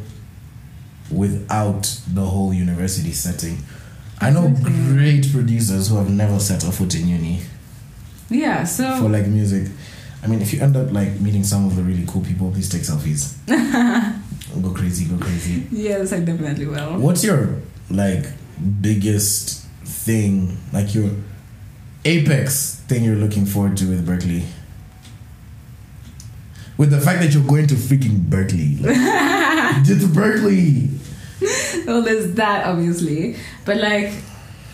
without 1.11 1.83
the 2.13 2.23
whole 2.23 2.53
university 2.55 3.13
setting. 3.13 3.59
I 4.21 4.31
know 4.31 4.47
Exactly. 4.47 4.73
great 4.93 5.33
producers 5.33 5.89
who 5.89 5.97
have 5.97 6.11
never 6.11 6.39
set 6.39 6.63
a 6.65 6.71
foot 6.73 6.95
in 6.95 7.09
uni. 7.09 7.41
Yeah. 8.29 8.65
So 8.65 8.99
for 9.01 9.09
like 9.09 9.27
music. 9.27 9.71
I 10.23 10.27
mean, 10.27 10.43
if 10.43 10.53
you 10.53 10.61
end 10.61 10.77
up 10.77 10.93
like 10.93 11.19
meeting 11.21 11.45
some 11.45 11.67
of 11.67 11.77
the 11.77 11.83
really 11.83 12.05
cool 12.07 12.23
people, 12.23 12.51
please 12.51 12.69
take 12.69 12.83
selfies. 12.83 13.35
go 14.63 14.71
crazy, 14.73 15.07
go 15.07 15.17
crazy. 15.17 15.67
yes, 15.71 16.13
I 16.13 16.21
definitely 16.21 16.67
will. 16.67 16.99
What's 16.99 17.25
your 17.25 17.61
like 17.91 18.27
biggest 18.81 19.65
thing, 19.85 20.59
like 20.73 20.95
your 20.95 21.11
apex 22.05 22.81
thing 22.89 23.05
you're 23.05 23.17
looking 23.17 23.47
forward 23.47 23.77
to 23.79 23.87
with 23.87 24.07
Berklee? 24.07 24.45
with 26.81 26.91
the 26.91 26.99
fact 26.99 27.21
that 27.21 27.35
you're 27.35 27.45
going 27.45 27.67
to 27.67 27.75
freaking 27.75 28.19
Berklee. 28.31 28.81
Like, 29.71 29.85
to 29.87 29.95
Berklee. 30.07 30.89
well, 31.87 32.01
there's 32.01 32.33
that 32.35 32.67
obviously, 32.67 33.37
but 33.67 33.77
like, 33.77 34.11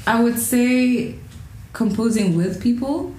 I 0.07 0.23
would 0.23 0.39
say 0.39 1.17
composing 1.73 2.37
with 2.37 2.63
people. 2.63 3.13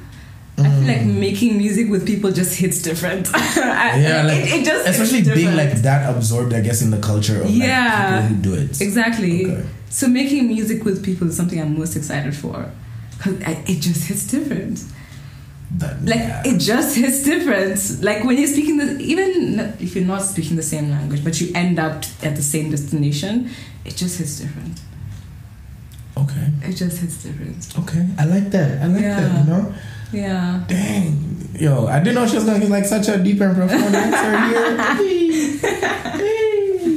I 0.59 0.63
feel 0.71 0.87
like 0.87 1.01
mm. 1.01 1.19
making 1.19 1.57
music 1.57 1.89
with 1.89 2.05
people 2.07 2.31
just 2.31 2.57
hits 2.57 2.81
different. 2.81 3.29
I- 3.35 3.99
Yeah, 3.99 4.23
like 4.23 4.37
it, 4.45 4.61
it 4.61 4.65
just 4.65 4.87
especially 4.87 5.21
being 5.23 5.51
different. 5.51 5.57
like 5.57 5.81
that 5.83 6.09
absorbed, 6.15 6.53
I 6.53 6.61
guess, 6.61 6.81
in 6.81 6.89
the 6.89 6.97
culture 6.99 7.41
of 7.43 7.49
Yeah. 7.49 8.19
like, 8.21 8.29
people 8.29 8.35
who 8.35 8.41
do 8.41 8.53
it. 8.65 8.81
Exactly. 8.81 9.45
Okay. 9.45 9.65
So 9.89 10.07
making 10.07 10.47
music 10.47 10.83
with 10.83 11.03
people 11.05 11.27
is 11.29 11.37
something 11.37 11.59
I'm 11.61 11.77
most 11.77 11.95
excited 11.95 12.35
for. 12.35 12.71
Cause 13.19 13.35
it 13.41 13.79
just 13.81 14.07
hits 14.07 14.27
different. 14.27 14.83
That, 15.77 16.03
Like 16.05 16.19
yeah. 16.19 16.43
it 16.45 16.59
just 16.59 16.95
hits 16.97 17.23
different. 17.23 18.01
Like 18.03 18.23
when 18.23 18.37
you're 18.37 18.47
speaking 18.47 18.77
the 18.77 18.97
even 18.99 19.59
if 19.79 19.95
you're 19.95 20.05
not 20.05 20.21
speaking 20.23 20.55
the 20.55 20.63
same 20.63 20.89
language, 20.89 21.23
but 21.23 21.39
you 21.41 21.51
end 21.53 21.77
up 21.77 22.03
at 22.23 22.35
the 22.35 22.41
same 22.43 22.71
destination, 22.71 23.49
it 23.85 23.95
just 23.95 24.17
hits 24.17 24.39
different. 24.39 24.79
okay, 26.17 26.47
It 26.63 26.73
just 26.73 26.97
hits 26.99 27.21
different. 27.23 27.67
okay, 27.79 28.07
I 28.17 28.25
like 28.25 28.49
that. 28.51 28.81
I 28.81 28.85
like 28.87 29.01
Yeah. 29.01 29.19
that. 29.21 29.45
You 29.45 29.51
know, 29.51 29.73
Yeah. 30.11 30.63
dang, 30.67 31.49
yo, 31.59 31.87
I 31.87 31.99
didn't 31.99 32.15
know 32.15 32.27
she 32.27 32.35
was 32.35 32.45
gonna 32.45 32.59
get 32.59 32.69
like 32.69 32.85
such 32.85 33.07
a 33.09 33.17
deep 33.17 33.41
and 33.41 33.55
profound 33.55 33.95
answer 33.95 34.39
here. 34.47 35.87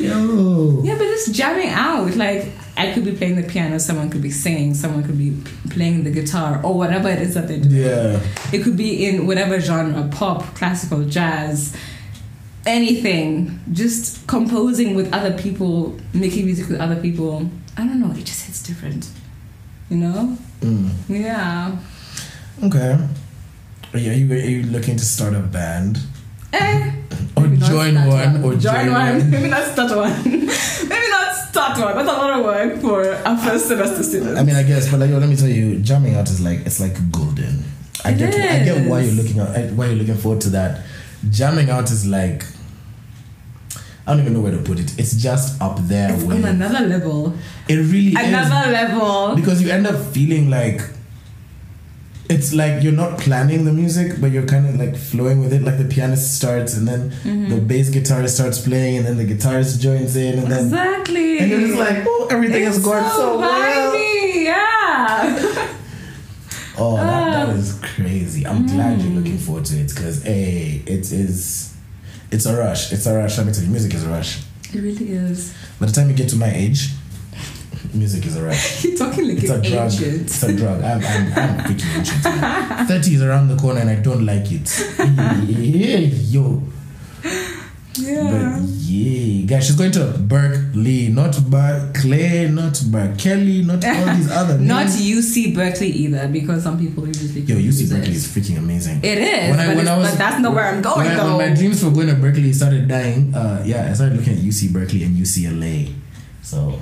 Yo, 0.01 0.83
Yeah, 0.83 0.95
but 0.97 1.05
just 1.05 1.35
jamming 1.35 1.69
out. 1.71 2.15
Like 2.17 2.47
I 2.77 2.93
could 2.93 3.05
be 3.05 3.13
playing 3.13 3.37
the 3.37 3.43
piano, 3.43 3.79
someone 3.79 4.09
could 4.11 4.23
be 4.23 4.31
singing, 4.31 4.75
someone 4.75 5.03
could 5.05 5.19
be 5.19 5.37
playing 5.71 6.05
the 6.05 6.11
guitar, 6.11 6.61
or 6.65 6.75
whatever 6.75 7.09
it 7.09 7.21
is 7.21 7.35
that 7.35 7.49
they 7.49 7.59
do. 7.59 7.69
yeah, 7.69 8.21
It 8.53 8.63
could 8.63 8.77
be 8.77 9.07
in 9.07 9.27
whatever 9.27 9.61
genre 9.61 10.09
pop, 10.13 10.55
classical, 10.55 11.05
jazz, 11.05 11.77
anything. 12.67 13.61
Just 13.73 14.27
composing 14.27 14.95
with 14.95 15.13
other 15.13 15.37
people, 15.37 15.99
making 16.15 16.47
music 16.47 16.69
with 16.69 16.81
other 16.81 16.97
people. 16.97 17.51
I 17.77 17.87
don't 17.87 18.01
know, 18.01 18.13
it 18.13 18.25
just 18.25 18.47
hits 18.47 18.63
different. 18.63 19.09
You 19.91 19.97
know? 19.99 20.39
Mm. 20.61 20.91
Yeah. 21.09 21.77
Okay. 22.65 22.99
Are 23.93 23.99
you, 23.99 24.33
are 24.33 24.37
you 24.37 24.63
looking 24.65 24.97
to 24.97 25.05
start 25.05 25.35
a 25.35 25.41
band 25.41 25.99
Eh. 26.53 26.93
or 27.37 27.47
join 27.47 27.93
start 27.95 28.09
one 28.09 28.45
or 28.45 28.55
join 28.57 28.93
one. 28.93 29.31
Maybe 29.31 29.49
not 29.49 29.65
start 29.73 29.97
one. 29.97 30.25
maybe 30.25 31.09
not 31.11 31.35
start 31.49 31.79
one. 31.79 31.95
That's 31.97 32.09
a 32.09 32.13
lot 32.13 32.39
of 32.39 32.45
work 32.45 32.81
for 32.81 33.03
a 33.03 33.37
first 33.39 33.69
semester 33.69 34.03
student. 34.03 34.37
I 34.39 34.43
mean, 34.43 34.57
I 34.57 34.63
guess, 34.65 34.91
but 34.91 34.99
like, 35.01 35.11
let 35.11 35.29
me 35.29 35.37
tell 35.37 35.49
you, 35.49 35.79
jamming 35.81 36.15
out 36.17 36.29
is 36.29 36.41
like 36.41 36.61
it's 36.67 36.81
like 36.81 36.95
golden. 37.13 37.63
I 38.05 38.11
It 38.13 38.19
get, 38.19 38.35
I 38.35 38.65
get 38.65 38.89
why 38.89 39.01
you're 39.03 39.15
looking 39.15 39.39
at, 39.41 39.73
why 39.75 39.87
you're 39.87 39.97
looking 39.97 40.17
forward 40.17 40.41
to 40.43 40.51
that. 40.51 40.85
Jamming 41.31 41.69
out 41.71 41.91
is 41.91 42.07
like, 42.07 42.45
I 44.07 44.13
don't 44.13 44.21
even 44.21 44.33
know 44.33 44.41
where 44.41 44.53
to 44.53 44.59
put 44.63 44.81
it. 44.81 44.99
It's 44.99 45.15
just 45.17 45.61
up 45.61 45.79
there. 45.83 46.13
it's 46.15 46.23
with, 46.25 46.39
on 46.45 46.51
another 46.51 46.87
level. 46.87 47.35
it 47.69 47.77
really 47.77 48.15
Another 48.17 48.69
is 48.71 48.73
level. 48.73 49.37
because 49.37 49.63
you 49.63 49.71
end 49.71 49.87
up 49.87 50.01
feeling 50.13 50.49
like 50.51 50.81
it's 52.31 52.53
like 52.55 52.83
you're 52.83 52.93
not 53.05 53.19
planning 53.19 53.65
the 53.65 53.73
music, 53.73 54.21
but 54.21 54.31
you're 54.31 54.47
kind 54.47 54.67
of 54.69 54.77
like 54.77 54.97
flowing 54.97 55.41
with 55.41 55.53
it. 55.53 55.63
Like 55.63 55.79
the 55.79 55.85
pianist 55.85 56.37
starts, 56.37 56.77
and 56.77 56.87
then 56.89 57.11
Mm-hmm. 57.11 57.49
the 57.51 57.61
bass 57.61 57.91
guitarist 57.91 58.31
starts 58.41 58.59
playing, 58.61 58.99
and 58.99 59.07
then 59.07 59.17
the 59.17 59.27
guitarist 59.27 59.81
joins 59.81 60.17
in, 60.17 60.39
and 60.39 60.49
then 60.51 60.65
Exactly. 60.65 61.39
and 61.41 61.51
you're 61.51 61.61
just 61.61 61.79
like, 61.79 62.05
oh, 62.07 62.29
everything 62.31 62.65
it's 62.65 62.77
is 62.79 62.85
going 62.85 63.05
so, 63.11 63.39
well. 63.39 63.97
Yeah. 64.51 65.67
Oh, 66.83 66.97
that, 66.97 67.47
that 67.49 67.79
Ah. 67.83 67.87
crazy. 67.95 68.47
I'm 68.47 68.67
glad 68.67 68.99
Mm. 68.99 69.05
you're 69.05 69.13
looking 69.21 69.37
forward 69.39 69.67
to 69.67 69.77
it 69.79 69.89
because, 69.91 70.23
hey, 70.23 70.83
it 70.87 71.13
is, 71.13 71.75
it's 72.31 72.47
a 72.47 72.57
rush. 72.57 72.91
It's 72.93 73.05
a 73.07 73.15
rush. 73.15 73.37
Let 73.37 73.47
me 73.49 73.53
tell 73.53 73.65
you, 73.65 73.69
music 73.71 73.93
is 73.93 74.05
a 74.05 74.09
rush. 74.09 74.41
It 74.73 74.81
really 74.81 75.11
is. 75.13 75.53
By 75.79 75.87
the 75.87 75.93
time 75.93 76.09
you 76.09 76.15
get 76.17 76.31
to 76.31 76.37
my 76.37 76.51
age, 76.51 76.89
music 77.95 78.27
is 78.27 78.37
a 78.37 78.43
rush. 78.43 78.85
You're 78.85 78.97
talking 78.97 79.29
like 79.29 79.39
It's 79.39 79.51
a 79.51 79.55
an 79.55 79.63
drug. 79.63 79.85
ancient. 79.93 80.21
It's 80.23 80.43
a 80.43 80.57
drug. 80.57 80.83
I'm, 80.83 80.99
I'm, 81.05 81.33
I'm 81.33 81.59
freaking 81.67 81.99
ancient. 81.99 82.25
man. 82.25 82.87
30 82.87 83.15
is 83.15 83.23
around 83.23 83.49
the 83.49 83.57
corner 83.57 83.81
and 83.81 83.91
I 83.91 83.97
don't 83.97 84.25
like 84.27 84.51
it. 84.51 84.69
Yeah, 84.99 85.99
yo. 85.99 86.63
Yeah. 87.95 88.31
But 88.31 88.63
yeah, 88.87 89.47
guys, 89.47 89.67
she's 89.67 89.75
going 89.77 89.91
to 89.93 90.15
Berklee, 90.17 91.13
not 91.13 91.37
Berkeley, 91.51 92.49
not 92.49 92.81
Berkeley, 92.87 93.63
not 93.63 93.85
all 93.85 94.15
these 94.17 94.31
other 94.41 94.59
Not. 94.59 94.87
UC 94.87 95.55
Berkeley 95.55 95.89
either, 95.89 96.29
because 96.29 96.63
some 96.63 96.79
people 96.79 97.07
usually 97.07 97.41
Yo, 97.43 97.57
UC. 97.57 97.91
Berkeley 97.91 98.13
is 98.15 98.29
freaking 98.29 98.59
amazing. 98.59 99.01
It 99.03 99.19
is, 99.19 99.51
When 99.51 99.59
I- 99.61 99.67
but, 99.67 99.77
when 99.77 99.89
I 99.89 99.99
was- 99.99 100.11
but 100.11 100.19
that's 100.19 100.41
not 100.41 100.55
where 100.55 100.67
I'm 100.73 100.81
going 100.81 100.99
when, 100.99 101.07
I- 101.09 101.17
though. 101.17 101.37
when 101.37 101.51
my 101.51 101.57
dreams 101.57 101.83
for 101.83 101.91
going 101.91 102.07
to 102.07 102.15
Berklee 102.15 102.55
started 102.55 102.87
dying, 102.87 103.35
uh, 103.35 103.63
yeah, 103.67 103.89
I 103.91 103.93
started 103.95 104.17
looking 104.17 104.35
at 104.35 104.39
UC 104.39 104.73
Berkeley 104.73 105.03
and 105.03 105.17
UCLA. 105.17 105.93
So 106.43 106.79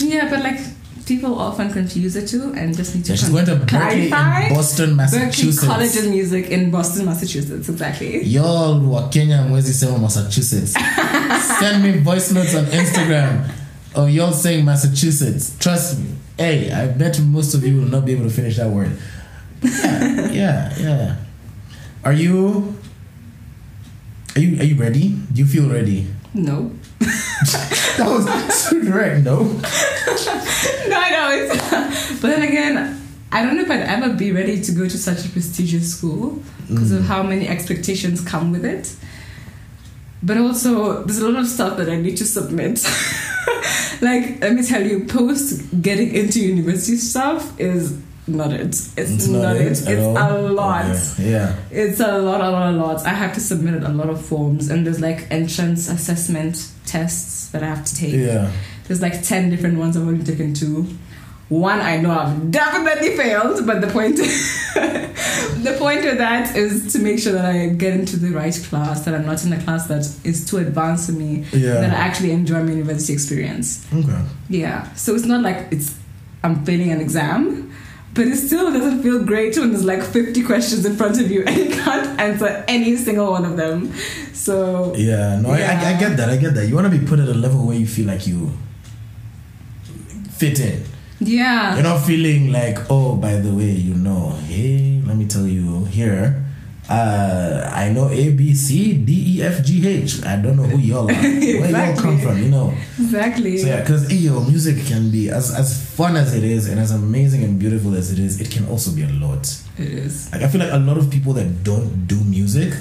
yeah, 0.00 0.28
but 0.30 0.42
like 0.42 0.58
people 1.06 1.38
often 1.38 1.72
confuse 1.72 2.14
the 2.14 2.26
two 2.26 2.52
and 2.56 2.76
just 2.76 2.94
need 2.94 3.04
to 3.04 3.12
yeah, 3.12 3.16
she's 3.16 3.28
going 3.30 3.44
to 3.46 3.56
Berklee 3.56 3.68
clarify. 3.68 4.42
in 4.46 4.54
Boston, 4.54 4.90
Berklee 4.90 4.96
Massachusetts. 4.96 5.64
College 5.66 5.96
of 5.96 6.08
Music 6.08 6.46
in 6.50 6.70
Boston, 6.70 7.06
Massachusetts. 7.06 7.68
Exactly. 7.68 8.22
Y'all 8.24 8.80
wa 8.80 9.08
Kenya 9.08 9.42
mwezi 9.42 9.74
sema 9.74 9.98
Massachusetts. 9.98 10.74
Send 11.60 11.82
me 11.82 11.92
voice 11.98 12.30
notes 12.34 12.54
on 12.54 12.64
Instagram 12.66 13.50
of 13.94 14.08
y'all 14.10 14.32
saying 14.32 14.64
Massachusetts. 14.64 15.52
Trust 15.58 15.98
me. 15.98 16.06
Hey, 16.38 16.70
I 16.72 16.86
bet 16.86 17.20
most 17.20 17.54
of 17.54 17.64
you 17.66 17.76
will 17.80 17.88
not 17.90 18.04
be 18.06 18.12
able 18.12 18.24
to 18.24 18.30
finish 18.30 18.56
that 18.56 18.70
word. 18.70 18.92
Yeah, 19.62 20.30
yeah, 20.32 20.78
yeah. 20.78 21.16
Are 22.04 22.12
you 22.14 22.74
are 24.36 24.40
you 24.40 24.60
are 24.60 24.64
you 24.64 24.76
ready? 24.76 25.08
Do 25.32 25.42
you 25.42 25.46
feel 25.46 25.68
ready? 25.68 26.06
No. 26.34 26.70
That 28.00 28.08
was 28.08 28.54
so 28.54 28.80
direct, 28.82 29.24
no? 29.24 29.42
no, 29.44 30.96
I 31.06 31.10
know. 31.10 31.28
It's, 31.32 32.20
but 32.20 32.28
then 32.28 32.42
again, 32.42 33.00
I 33.30 33.42
don't 33.44 33.56
know 33.56 33.62
if 33.62 33.70
I'd 33.70 33.80
ever 33.80 34.14
be 34.14 34.32
ready 34.32 34.60
to 34.62 34.72
go 34.72 34.88
to 34.88 34.98
such 34.98 35.26
a 35.26 35.28
prestigious 35.28 35.94
school 35.96 36.42
because 36.68 36.92
Mm. 36.92 36.98
of 36.98 37.04
how 37.04 37.22
many 37.22 37.46
expectations 37.48 38.20
come 38.20 38.52
with 38.52 38.64
it. 38.64 38.94
But 40.22 40.36
also, 40.38 41.02
there's 41.04 41.18
a 41.18 41.28
lot 41.28 41.40
of 41.40 41.46
stuff 41.48 41.76
that 41.78 41.88
I 41.90 41.96
need 41.96 42.16
to 42.18 42.24
submit. 42.24 42.84
like, 44.00 44.40
let 44.40 44.54
me 44.54 44.62
tell 44.62 44.86
you, 44.86 45.04
post 45.04 45.62
getting 45.82 46.14
into 46.14 46.40
university 46.40 46.96
stuff 46.96 47.58
is 47.60 47.98
not 48.26 48.52
it. 48.52 48.60
It's, 48.60 48.96
It's 48.96 49.26
not, 49.28 49.42
not 49.42 49.56
it. 49.56 49.62
it 49.62 49.70
It's 49.70 49.86
a 49.86 50.00
lot. 50.52 50.84
Okay, 50.84 51.30
Yeah. 51.30 51.56
It's 51.70 52.00
a 52.00 52.18
lot, 52.18 52.40
a 52.40 52.50
lot, 52.50 52.72
a 52.74 52.76
lot. 52.76 53.04
I 53.06 53.10
have 53.10 53.34
to 53.34 53.40
submit 53.40 53.82
a 53.82 53.88
lot 53.88 54.08
of 54.10 54.24
forms, 54.24 54.70
and 54.70 54.86
there's 54.86 55.00
like 55.00 55.26
entrance 55.30 55.88
assessment 55.88 56.68
tests 56.86 57.48
that 57.50 57.62
I 57.62 57.66
have 57.66 57.84
to 57.84 57.94
take. 57.94 58.14
Yeah. 58.14 58.50
There's 58.86 59.00
like 59.02 59.22
10 59.22 59.50
different 59.50 59.78
ones 59.78 59.96
I've 59.96 60.06
only 60.06 60.24
taken 60.24 60.52
two. 60.54 60.86
One 61.48 61.80
I 61.80 61.96
know 61.96 62.12
I've 62.12 62.50
definitely 62.52 63.16
failed, 63.16 63.66
but 63.66 63.80
the 63.80 63.88
point 63.88 64.16
the 64.76 65.76
point 65.78 66.04
of 66.04 66.18
that 66.18 66.56
is 66.56 66.92
to 66.92 66.98
make 67.00 67.18
sure 67.18 67.32
that 67.32 67.44
I 67.44 67.68
get 67.70 67.94
into 67.94 68.16
the 68.16 68.30
right 68.30 68.54
class, 68.68 69.04
that 69.04 69.14
I'm 69.14 69.26
not 69.26 69.44
in 69.44 69.52
a 69.52 69.60
class 69.62 69.86
that 69.88 70.08
is 70.24 70.48
too 70.48 70.58
advanced 70.58 71.06
for 71.06 71.12
me, 71.12 71.44
Yeah. 71.52 71.74
that 71.80 71.92
I 71.92 71.96
actually 71.96 72.30
enjoy 72.32 72.62
my 72.62 72.70
university 72.72 73.12
experience. 73.12 73.86
Okay. 73.92 74.22
Yeah. 74.48 74.92
So 74.94 75.14
it's 75.14 75.24
not 75.24 75.42
like 75.42 75.66
it's 75.72 75.96
I'm 76.44 76.64
failing 76.64 76.90
an 76.92 77.00
exam, 77.00 77.69
but 78.14 78.26
it 78.26 78.36
still 78.36 78.72
doesn't 78.72 79.02
feel 79.02 79.24
great 79.24 79.56
when 79.56 79.70
there's 79.70 79.84
like 79.84 80.02
50 80.02 80.42
questions 80.42 80.84
in 80.84 80.96
front 80.96 81.20
of 81.20 81.30
you 81.30 81.44
and 81.46 81.56
you 81.56 81.70
can't 81.70 82.18
answer 82.20 82.64
any 82.66 82.96
single 82.96 83.30
one 83.30 83.44
of 83.44 83.56
them. 83.56 83.92
So 84.32 84.94
Yeah, 84.96 85.40
no, 85.40 85.50
I, 85.50 85.60
I, 85.60 85.94
I 85.94 86.00
get 86.00 86.16
that. 86.16 86.28
I 86.28 86.36
get 86.36 86.54
that. 86.54 86.66
You 86.66 86.74
want 86.74 86.90
to 86.92 86.98
be 86.98 87.04
put 87.06 87.18
at 87.20 87.28
a 87.28 87.34
level 87.34 87.66
where 87.66 87.76
you 87.76 87.86
feel 87.86 88.06
like 88.06 88.26
you 88.26 88.50
fit 90.30 90.58
in. 90.60 90.82
yeah. 91.20 91.74
You're 91.74 91.82
not 91.84 92.00
feeling 92.04 92.50
like, 92.50 92.78
oh, 92.90 93.16
by 93.16 93.36
the 93.36 93.52
way, 93.52 93.70
you 93.70 93.94
know, 93.94 94.30
hey, 94.48 95.02
let 95.06 95.16
me 95.16 95.26
tell 95.26 95.46
you 95.46 95.84
here. 95.86 96.44
Uh, 96.90 97.70
I 97.72 97.92
know 97.92 98.10
A, 98.10 98.30
B, 98.32 98.52
C, 98.52 98.94
D, 98.94 99.38
E, 99.38 99.42
F, 99.44 99.64
G, 99.64 99.86
H. 99.86 100.24
I 100.24 100.34
don't 100.34 100.56
know 100.56 100.64
who 100.64 100.78
y'all 100.78 101.08
are. 101.08 101.14
Where 101.14 101.70
y'all 101.70 101.96
come 101.96 102.18
from, 102.18 102.42
you 102.42 102.48
know. 102.48 102.74
Exactly. 102.98 103.58
So 103.58 103.68
yeah, 103.68 103.80
because 103.80 104.12
yo, 104.12 104.40
music 104.40 104.84
can 104.86 105.08
be 105.08 105.30
as 105.30 105.54
as 105.54 105.94
fun 105.94 106.16
as 106.16 106.34
it 106.34 106.42
is 106.42 106.68
and 106.68 106.80
as 106.80 106.90
amazing 106.90 107.44
and 107.44 107.60
beautiful 107.60 107.94
as 107.94 108.12
it 108.12 108.18
is. 108.18 108.40
It 108.40 108.50
can 108.50 108.66
also 108.68 108.90
be 108.90 109.02
a 109.04 109.08
lot. 109.08 109.46
It 109.78 109.86
is. 109.86 110.32
Like 110.32 110.42
I 110.42 110.48
feel 110.48 110.60
like 110.60 110.72
a 110.72 110.78
lot 110.78 110.98
of 110.98 111.10
people 111.10 111.32
that 111.34 111.62
don't 111.62 112.08
do 112.08 112.18
music 112.24 112.74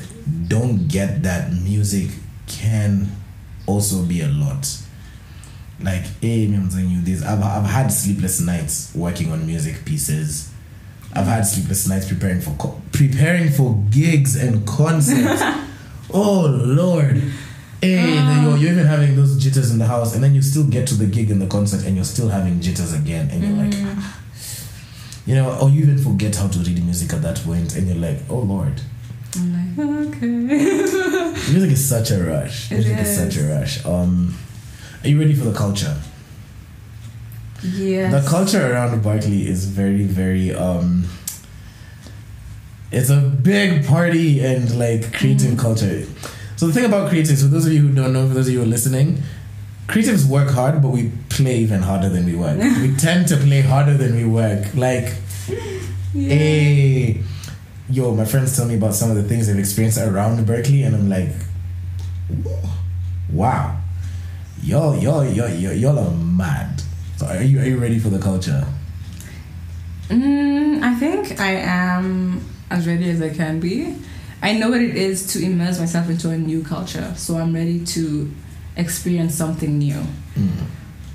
don't 0.48 0.88
get 0.88 1.22
that 1.24 1.54
music 1.54 2.10
can 2.48 3.08
also 3.68 4.04
be 4.04 4.22
a 4.22 4.28
lot. 4.28 4.68
Like, 5.82 6.04
hey, 6.20 6.46
I'm 6.46 6.68
telling 6.68 6.90
you 6.90 7.02
this. 7.02 7.24
I've 7.24 7.44
I've 7.44 7.66
had 7.66 7.90
sleepless 7.90 8.42
nights 8.42 8.92
working 8.96 9.32
on 9.32 9.46
music 9.46 9.86
pieces. 9.86 10.49
I've 11.14 11.26
had 11.26 11.42
sleepless 11.42 11.88
nights 11.88 12.08
preparing 12.08 12.40
for 12.42 12.52
co- 12.60 12.82
preparing 12.92 13.50
for 13.52 13.76
gigs 13.90 14.36
and 14.36 14.66
concerts. 14.68 15.42
oh 16.14 16.46
Lord. 16.66 17.22
Hey, 17.82 17.96
then 18.18 18.44
you're, 18.44 18.58
you're 18.58 18.72
even 18.74 18.86
having 18.86 19.16
those 19.16 19.42
jitters 19.42 19.72
in 19.72 19.80
the 19.80 19.86
house, 19.88 20.14
and 20.14 20.22
then 20.22 20.36
you 20.36 20.42
still 20.42 20.66
get 20.66 20.86
to 20.90 20.96
the 20.96 21.06
gig 21.06 21.32
and 21.32 21.42
the 21.42 21.48
concert, 21.48 21.86
and 21.86 21.96
you're 21.96 22.04
still 22.04 22.28
having 22.28 22.60
jitters 22.60 22.94
again, 22.94 23.30
and 23.32 23.42
you're 23.42 23.54
like, 23.56 23.74
you 25.26 25.34
know, 25.36 25.58
or 25.62 25.70
you 25.70 25.84
even 25.84 25.98
forget 25.98 26.36
how 26.36 26.48
to 26.50 26.60
read 26.60 26.84
music 26.84 27.14
at 27.14 27.22
that 27.22 27.38
point, 27.38 27.76
and 27.78 27.88
you're 27.88 27.96
like, 27.98 28.18
oh 28.30 28.40
Lord. 28.40 28.82
I'm 29.38 29.78
like, 29.78 30.08
okay. 30.08 30.28
Music 31.54 31.72
is 31.72 31.88
such 31.88 32.12
a 32.12 32.22
rush. 32.24 32.70
It 32.72 32.76
Music 32.80 32.98
is. 32.98 33.10
is. 33.10 33.18
such 33.36 33.44
a 33.44 33.48
rush. 33.48 33.86
Um, 33.86 34.36
are 35.04 35.08
you 35.08 35.18
ready 35.20 35.34
for 35.36 35.46
the 35.46 35.58
culture? 35.58 35.96
The 37.62 38.26
culture 38.28 38.72
around 38.72 39.02
Barkley 39.04 39.48
is 39.48 39.66
very, 39.66 40.04
very. 40.04 40.54
Um, 40.54 41.06
it's 42.92 43.10
a 43.10 43.18
big 43.20 43.86
party 43.86 44.44
and 44.44 44.78
like 44.80 45.14
creative 45.14 45.52
Mm-hmm. 45.52 45.60
culture. 45.60 46.06
So 46.56 46.68
the 46.68 46.74
thing 46.74 46.86
about 46.86 47.12
creatives, 47.12 47.42
for 47.42 47.48
those 47.48 47.66
of 47.66 47.74
you 47.74 47.82
who 47.88 47.94
don't 47.94 48.12
know, 48.14 48.28
for 48.28 48.34
those 48.34 48.48
of 48.48 48.54
you 48.54 48.60
who 48.60 48.66
are 48.66 48.68
listening, 48.68 49.22
creatives 49.88 50.26
work 50.28 50.50
hard, 50.50 50.82
but 50.82 50.90
we 50.90 51.12
play 51.30 51.58
even 51.60 51.82
harder 51.82 52.10
than 52.10 52.26
we 52.26 52.36
work. 52.36 52.58
we 52.82 52.96
tend 52.96 53.28
to 53.30 53.38
play 53.38 53.62
harder 53.62 53.96
than 53.96 54.16
we 54.16 54.26
work. 54.26 54.74
Like, 54.76 55.14
Yeah. 56.14 56.30
hey, 56.34 57.24
yo, 57.90 58.14
my 58.16 58.26
friends 58.26 58.56
tell 58.56 58.66
me 58.66 58.76
about 58.76 58.94
some 58.96 59.10
of 59.12 59.16
the 59.18 59.24
things 59.24 59.48
they've 59.48 59.58
experienced 59.60 60.00
around 60.00 60.46
Berklee, 60.48 60.86
and 60.86 60.96
I'm 60.96 61.08
like, 61.10 61.30
wow, 63.32 63.78
y'all, 64.64 64.98
y'all, 64.98 65.24
y'all, 65.26 65.50
y'all, 65.50 65.74
y'all 65.74 66.00
are 66.00 66.12
mad. 66.12 66.82
So 67.20 67.26
are 67.28 67.44
you 67.44 67.60
are 67.60 67.66
you 67.66 67.78
ready 67.78 68.00
for 68.00 68.08
the 68.08 68.18
culture? 68.18 68.66
Mm, 70.08 70.82
I 70.82 70.96
think 70.96 71.38
I 71.42 71.52
am 71.52 72.40
as 72.72 72.88
ready 72.88 73.10
as 73.10 73.22
I 73.22 73.28
can 73.30 73.60
be. 73.60 73.94
I 74.42 74.54
know 74.54 74.70
what 74.70 74.80
it 74.82 74.96
is 74.96 75.28
to 75.34 75.44
immerse 75.44 75.80
myself 75.82 76.10
into 76.10 76.30
a 76.30 76.38
new 76.38 76.64
culture, 76.64 77.14
so 77.18 77.36
I'm 77.38 77.54
ready 77.54 77.84
to 77.88 78.32
experience 78.78 79.36
something 79.36 79.78
new. 79.78 80.02
Mm. 80.36 80.50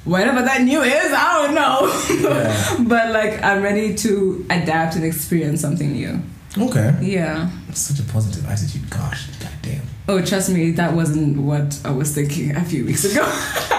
Whatever 0.04 0.42
that 0.42 0.60
new 0.60 0.82
is, 0.82 1.10
I 1.10 1.46
don't 1.46 1.54
know. 1.54 2.30
Yeah. 2.30 2.76
but 2.86 3.10
like, 3.12 3.42
I'm 3.42 3.62
ready 3.62 3.94
to 3.94 4.44
adapt 4.50 4.96
and 4.96 5.04
experience 5.06 5.62
something 5.62 5.90
new. 5.92 6.20
Okay, 6.58 6.94
Yeah. 7.00 7.48
such 7.72 7.98
a 7.98 8.02
positive 8.12 8.46
attitude. 8.46 8.90
Gosh, 8.90 9.26
goddamn. 9.40 9.80
Oh, 10.06 10.20
trust 10.22 10.50
me, 10.50 10.70
that 10.72 10.92
wasn't 10.92 11.38
what 11.38 11.80
I 11.82 11.90
was 11.92 12.14
thinking 12.14 12.54
a 12.54 12.62
few 12.62 12.84
weeks 12.84 13.04
ago. 13.06 13.24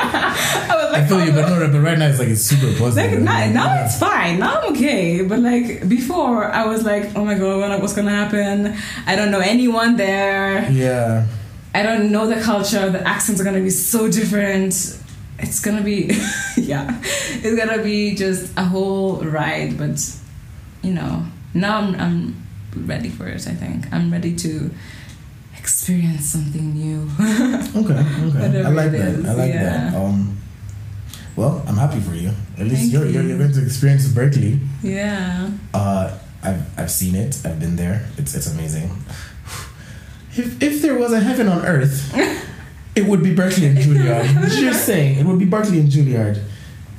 I 0.95 0.99
like, 0.99 1.05
I 1.05 1.08
feel 1.08 1.25
you, 1.25 1.31
but 1.31 1.49
no, 1.49 1.71
but 1.71 1.81
right 1.81 1.97
now 1.97 2.08
it's 2.08 2.19
like 2.19 2.29
it's 2.29 2.41
super 2.41 2.77
positive. 2.77 3.21
Like, 3.21 3.51
now, 3.51 3.63
now 3.63 3.65
yeah. 3.65 3.86
it's 3.86 3.99
fine. 3.99 4.39
Now 4.39 4.62
I'm 4.62 4.73
okay. 4.73 5.23
But 5.23 5.39
like 5.39 5.88
before, 5.88 6.45
I 6.45 6.65
was 6.65 6.84
like, 6.84 7.15
oh 7.15 7.25
my 7.25 7.36
god, 7.36 7.81
what's 7.81 7.93
gonna 7.93 8.12
happen? 8.12 8.75
I 9.05 9.15
don't 9.15 9.31
know 9.31 9.39
anyone 9.39 9.97
there. 9.97 10.69
Yeah. 10.71 11.27
I 11.73 11.84
don't 11.84 12.12
know 12.12 12.27
the 12.27 12.41
culture. 12.41 12.89
The 12.89 13.05
accents 13.05 13.41
are 13.41 13.43
gonna 13.43 13.62
be 13.62 13.69
so 13.69 14.10
different. 14.10 14.73
It's 15.39 15.62
gonna 15.62 15.84
be, 15.84 16.10
yeah, 16.58 17.01
it's 17.03 17.55
gonna 17.55 17.84
be 17.84 18.15
just 18.15 18.58
a 18.58 18.63
whole 18.63 19.17
ride. 19.17 19.77
But 19.77 19.99
you 20.81 20.93
know, 20.93 21.25
now 21.53 21.79
I'm, 21.79 21.95
I'm 21.95 22.47
ready 22.75 23.10
for 23.10 23.27
it. 23.27 23.47
I 23.47 23.53
think 23.53 23.91
I'm 23.91 24.12
ready 24.12 24.36
to 24.38 24.71
experience 25.58 26.25
something 26.25 26.73
new. 26.73 27.10
Okay, 27.75 27.93
okay. 27.93 28.63
I 28.63 28.69
like 28.69 28.91
that. 28.91 29.01
is, 29.01 29.25
I 29.25 29.34
like 29.34 29.53
yeah. 29.53 29.63
that. 29.63 29.95
Um, 29.95 30.38
well, 31.36 31.63
I'm 31.67 31.76
happy 31.78 32.00
for 32.00 32.13
you. 32.15 32.32
At 32.58 32.67
least 32.67 32.91
you're, 32.91 33.06
you're 33.06 33.21
you. 33.24 33.30
you're 33.30 33.38
going 33.38 33.54
to 33.54 33.63
experience 33.63 34.08
Berklee. 34.08 34.60
yeah. 34.82 35.50
Uh, 35.74 36.17
I've 36.43 36.80
I've 36.80 36.91
seen 36.91 37.15
it. 37.15 37.41
I've 37.43 37.60
been 37.60 37.76
there. 37.76 38.06
It's 38.17 38.36
it's 38.36 38.48
amazing. 38.48 38.91
If 40.38 40.62
if 40.62 40.82
there 40.82 40.98
was 40.98 41.12
a 41.12 41.19
heaven 41.19 41.48
on 41.48 41.65
earth, 41.65 42.13
it 42.95 43.06
would 43.06 43.24
be 43.24 43.34
Berklee 43.34 43.69
and 43.69 43.78
Juilliard. 43.78 44.50
Just 44.60 44.86
saying, 44.86 45.17
it 45.19 45.26
would 45.26 45.39
be 45.39 45.45
Berklee 45.45 45.80
and 45.80 45.89
Juilliard. 45.89 46.43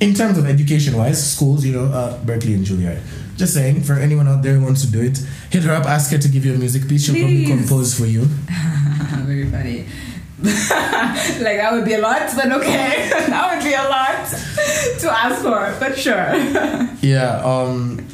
In 0.01 0.13
terms 0.15 0.37
of 0.37 0.47
education 0.47 0.97
wise, 0.97 1.33
schools, 1.33 1.65
you 1.65 1.73
know, 1.73 1.87
uh, 1.87 2.19
Berklee 2.25 2.55
and 2.55 2.67
Juilliard. 2.67 3.01
Just 3.37 3.55
saying, 3.55 3.83
for 3.83 3.95
anyone 3.95 4.27
out 4.29 4.43
there 4.43 4.55
who 4.55 4.65
wants 4.65 4.81
to 4.85 4.91
do 4.91 5.01
it, 5.03 5.19
hit 5.51 5.63
her 5.65 5.73
up, 5.73 5.85
ask 5.87 6.11
her 6.11 6.19
to 6.19 6.29
give 6.29 6.45
you 6.45 6.55
a 6.55 6.59
music 6.59 6.89
piece. 6.89 7.05
She'll 7.05 7.15
probably 7.15 7.47
compose 7.47 7.99
for 7.99 8.07
you. 8.07 8.23
Very 9.27 9.49
funny. 9.51 9.87
like 10.43 11.57
that 11.57 11.71
would 11.73 11.87
be 11.87 11.95
a 11.95 11.99
lot, 11.99 12.31
but 12.37 12.53
okay, 12.53 13.09
that 13.29 13.55
would 13.55 13.65
be 13.65 13.73
a 13.73 13.85
lot 13.89 14.27
to 15.01 15.11
ask 15.11 15.41
for, 15.43 15.75
but 15.81 15.99
sure. 15.99 16.87
Yeah. 17.07 17.41
Um. 17.45 18.07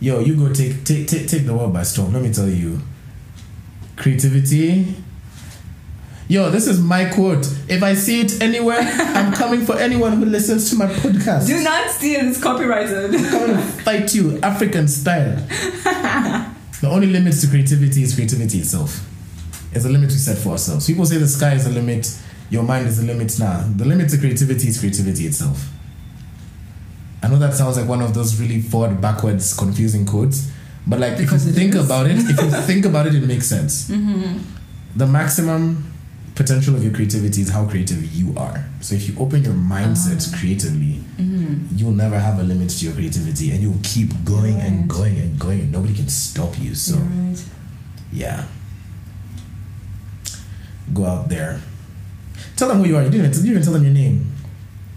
Yo, 0.00 0.20
you 0.20 0.34
go 0.36 0.52
take 0.52 0.84
take 0.84 1.06
take 1.06 1.26
take 1.28 1.46
the 1.46 1.54
world 1.54 1.72
by 1.72 1.84
storm. 1.84 2.12
Let 2.12 2.22
me 2.22 2.32
tell 2.32 2.48
you. 2.48 2.80
Creativity. 3.96 4.94
Yo, 6.28 6.50
this 6.50 6.66
is 6.66 6.80
my 6.80 7.04
quote. 7.06 7.46
If 7.68 7.82
I 7.82 7.94
see 7.94 8.20
it 8.22 8.42
anywhere, 8.42 8.80
I'm 8.80 9.32
coming 9.32 9.64
for 9.64 9.78
anyone 9.78 10.14
who 10.14 10.24
listens 10.24 10.68
to 10.70 10.76
my 10.76 10.86
podcast. 10.86 11.46
Do 11.46 11.62
not 11.62 11.90
steal; 11.90 12.28
it's 12.28 12.42
copyrighted. 12.42 13.14
I'm 13.14 13.58
fight 13.84 14.14
you, 14.14 14.38
African 14.40 14.88
style. 14.88 15.36
the 16.80 16.88
only 16.88 17.06
limits 17.06 17.40
to 17.42 17.46
creativity 17.48 18.02
is 18.02 18.14
creativity 18.14 18.58
itself. 18.58 19.08
It's 19.74 19.84
a 19.84 19.88
limit 19.88 20.10
we 20.10 20.16
set 20.16 20.38
for 20.38 20.50
ourselves. 20.50 20.86
People 20.86 21.04
say 21.06 21.18
the 21.18 21.26
sky 21.28 21.54
is 21.54 21.64
the 21.64 21.70
limit, 21.70 22.08
your 22.50 22.62
mind 22.62 22.86
is 22.86 22.98
the 23.00 23.06
limit. 23.12 23.38
Nah, 23.38 23.64
the 23.76 23.84
limit 23.84 24.08
to 24.10 24.18
creativity 24.18 24.68
is 24.68 24.78
creativity 24.78 25.26
itself. 25.26 25.68
I 27.22 27.28
know 27.28 27.38
that 27.38 27.54
sounds 27.54 27.76
like 27.78 27.88
one 27.88 28.02
of 28.02 28.12
those 28.14 28.38
really 28.40 28.60
forward, 28.60 29.00
backwards, 29.00 29.54
confusing 29.56 30.04
quotes, 30.04 30.50
but 30.86 31.00
like 31.00 31.16
Because 31.16 31.46
if 31.46 31.54
you 31.54 31.60
think 31.62 31.74
is. 31.74 31.84
about 31.86 32.06
it, 32.06 32.16
if 32.18 32.28
you 32.40 32.50
think 32.66 32.84
about 32.84 33.06
it, 33.06 33.14
it 33.14 33.22
makes 33.26 33.46
sense. 33.46 33.88
Mm-hmm. 33.90 34.38
The 34.96 35.06
maximum 35.06 35.90
potential 36.34 36.74
of 36.74 36.82
your 36.84 36.92
creativity 36.92 37.40
is 37.42 37.48
how 37.50 37.64
creative 37.66 38.04
you 38.14 38.34
are. 38.36 38.64
So 38.80 38.94
if 38.94 39.08
you 39.08 39.14
open 39.18 39.42
your 39.42 39.54
mindset 39.54 40.30
Ah. 40.32 40.38
creatively, 40.38 41.00
Mm-hmm. 41.16 41.76
you'll 41.76 41.92
never 41.92 42.18
have 42.18 42.40
a 42.40 42.42
limit 42.42 42.70
to 42.70 42.84
your 42.84 42.92
creativity 42.94 43.52
and 43.52 43.62
you'll 43.62 43.78
keep 43.84 44.10
going 44.24 44.56
and 44.60 44.88
going 44.90 45.16
and 45.16 45.38
going 45.38 45.60
and 45.60 45.70
nobody 45.72 45.94
can 45.94 46.08
stop 46.08 46.58
you 46.58 46.74
so 46.74 46.96
right. 46.96 47.40
yeah 48.12 48.44
go 50.92 51.04
out 51.06 51.28
there. 51.28 51.60
Tell 52.56 52.68
them 52.68 52.78
who 52.78 52.84
you 52.86 52.96
are. 52.96 53.02
You 53.02 53.10
didn't, 53.10 53.36
you 53.36 53.52
didn't 53.54 53.64
tell 53.64 53.72
them 53.72 53.84
your 53.84 53.92
name. 53.92 54.30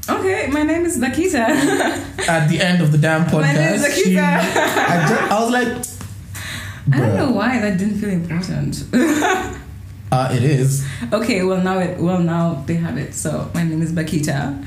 Okay, 0.10 0.47
my 0.52 0.63
name 0.63 0.86
is 0.86 0.97
Bakita. 0.97 1.38
at 2.30 2.47
the 2.47 2.60
end 2.62 2.82
of 2.82 2.91
the 2.91 2.97
damn 2.97 3.26
podcast 3.26 3.41
My 3.41 3.54
name 3.54 3.73
is 3.73 3.95
she- 3.95 4.17
I, 4.17 5.08
ju- 5.08 5.34
I 5.36 5.43
was 5.43 5.52
like 5.52 5.67
I 6.93 7.00
don't 7.00 7.15
know 7.17 7.32
why 7.32 7.60
that 7.60 7.78
didn't 7.78 8.00
feel 8.00 8.10
important. 8.12 8.86
uh, 8.93 10.30
it 10.34 10.43
is. 10.43 10.86
Okay, 11.12 11.43
well 11.43 11.62
now 11.62 11.80
it 11.80 12.00
well 12.00 12.19
now 12.19 12.63
they 12.65 12.76
have 12.76 12.97
it. 12.97 13.13
So 13.13 13.52
my 13.54 13.63
name 13.63 13.82
is 13.82 13.91
Bakita. 13.91 14.63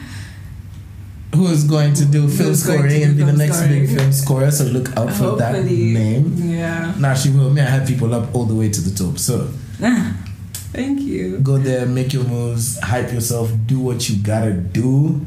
who 1.34 1.46
is 1.46 1.64
going 1.64 1.94
to 1.94 2.04
do 2.04 2.28
film 2.28 2.54
scoring 2.54 3.02
and 3.02 3.16
be 3.16 3.22
the 3.22 3.32
next 3.32 3.62
big 3.66 3.88
film 3.88 4.12
scorer? 4.12 4.50
So 4.50 4.64
look 4.64 4.94
out 4.96 5.10
for 5.12 5.36
that 5.36 5.64
name. 5.64 6.34
Yeah. 6.36 6.92
now 6.98 7.14
she 7.14 7.30
will. 7.30 7.48
Me 7.50 7.62
I 7.62 7.64
had 7.64 7.88
people 7.88 8.12
up 8.14 8.34
all 8.34 8.44
the 8.44 8.54
way 8.54 8.68
to 8.68 8.80
the 8.82 8.94
top. 8.94 9.18
So 9.18 9.48
Thank 10.72 11.00
you. 11.00 11.38
go 11.40 11.58
there, 11.58 11.84
make 11.86 12.12
your 12.12 12.24
moves, 12.24 12.78
hype 12.80 13.12
yourself, 13.12 13.50
do 13.66 13.80
what 13.80 14.08
you 14.08 14.22
gotta 14.22 14.52
do. 14.52 15.26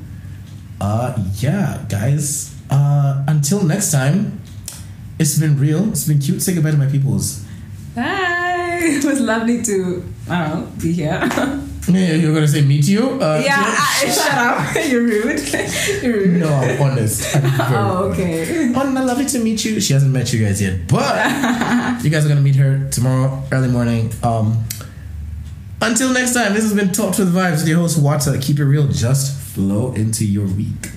Uh 0.80 1.16
yeah, 1.40 1.84
guys. 1.90 2.56
Uh 2.70 3.24
until 3.28 3.64
next 3.64 3.92
time, 3.92 4.40
it's 5.20 5.38
been 5.38 5.60
real, 5.60 5.90
it's 5.90 6.08
been 6.08 6.20
cute. 6.20 6.42
Say 6.42 6.54
goodbye 6.54 6.72
to 6.72 6.78
my 6.78 6.88
peoples. 6.88 7.44
Bye. 7.96 8.40
It 8.84 9.06
was 9.06 9.20
lovely 9.22 9.62
to 9.64 10.04
I 10.30 10.48
don't 10.48 10.62
know 10.62 10.68
be 10.82 10.94
here. 10.94 11.20
Yeah, 11.86 12.14
you're 12.14 12.34
gonna 12.34 12.48
say 12.48 12.62
meet 12.62 12.88
you? 12.88 13.20
Uh 13.20 13.42
yeah, 13.44 13.60
I, 13.60 14.08
shut 14.08 14.34
up. 14.34 14.90
You're 14.90 15.04
rude. 15.04 15.42
You're 16.02 16.14
rude. 16.14 16.40
No, 16.40 16.48
I'm 16.48 16.82
honest. 16.82 17.36
I'm 17.36 17.42
very 17.42 17.76
Oh, 17.76 18.06
honest. 18.08 18.20
okay. 18.22 18.74
Oh, 18.74 18.90
no, 18.90 19.04
lovely 19.04 19.26
to 19.26 19.40
meet 19.40 19.66
you. 19.66 19.82
She 19.82 19.92
hasn't 19.92 20.14
met 20.14 20.32
you 20.32 20.40
guys 20.46 20.62
yet, 20.62 20.88
but 20.88 21.20
you 22.02 22.10
guys 22.10 22.26
are 22.26 22.30
gonna 22.30 22.40
meet 22.40 22.56
her 22.56 22.88
tomorrow, 22.90 23.44
early 23.52 23.68
morning. 23.68 24.12
Um 24.24 24.64
until 25.84 26.12
next 26.14 26.34
time, 26.34 26.54
this 26.54 26.64
has 26.64 26.74
been 26.74 26.92
Talk 26.92 27.18
with 27.18 27.34
Vibes 27.34 27.58
with 27.58 27.68
your 27.68 27.80
host 27.80 28.00
Wata. 28.00 28.42
Keep 28.42 28.60
it 28.60 28.66
real, 28.66 28.88
just 28.88 29.38
flow 29.38 29.94
into 29.94 30.26
your 30.26 30.48
week. 30.48 30.92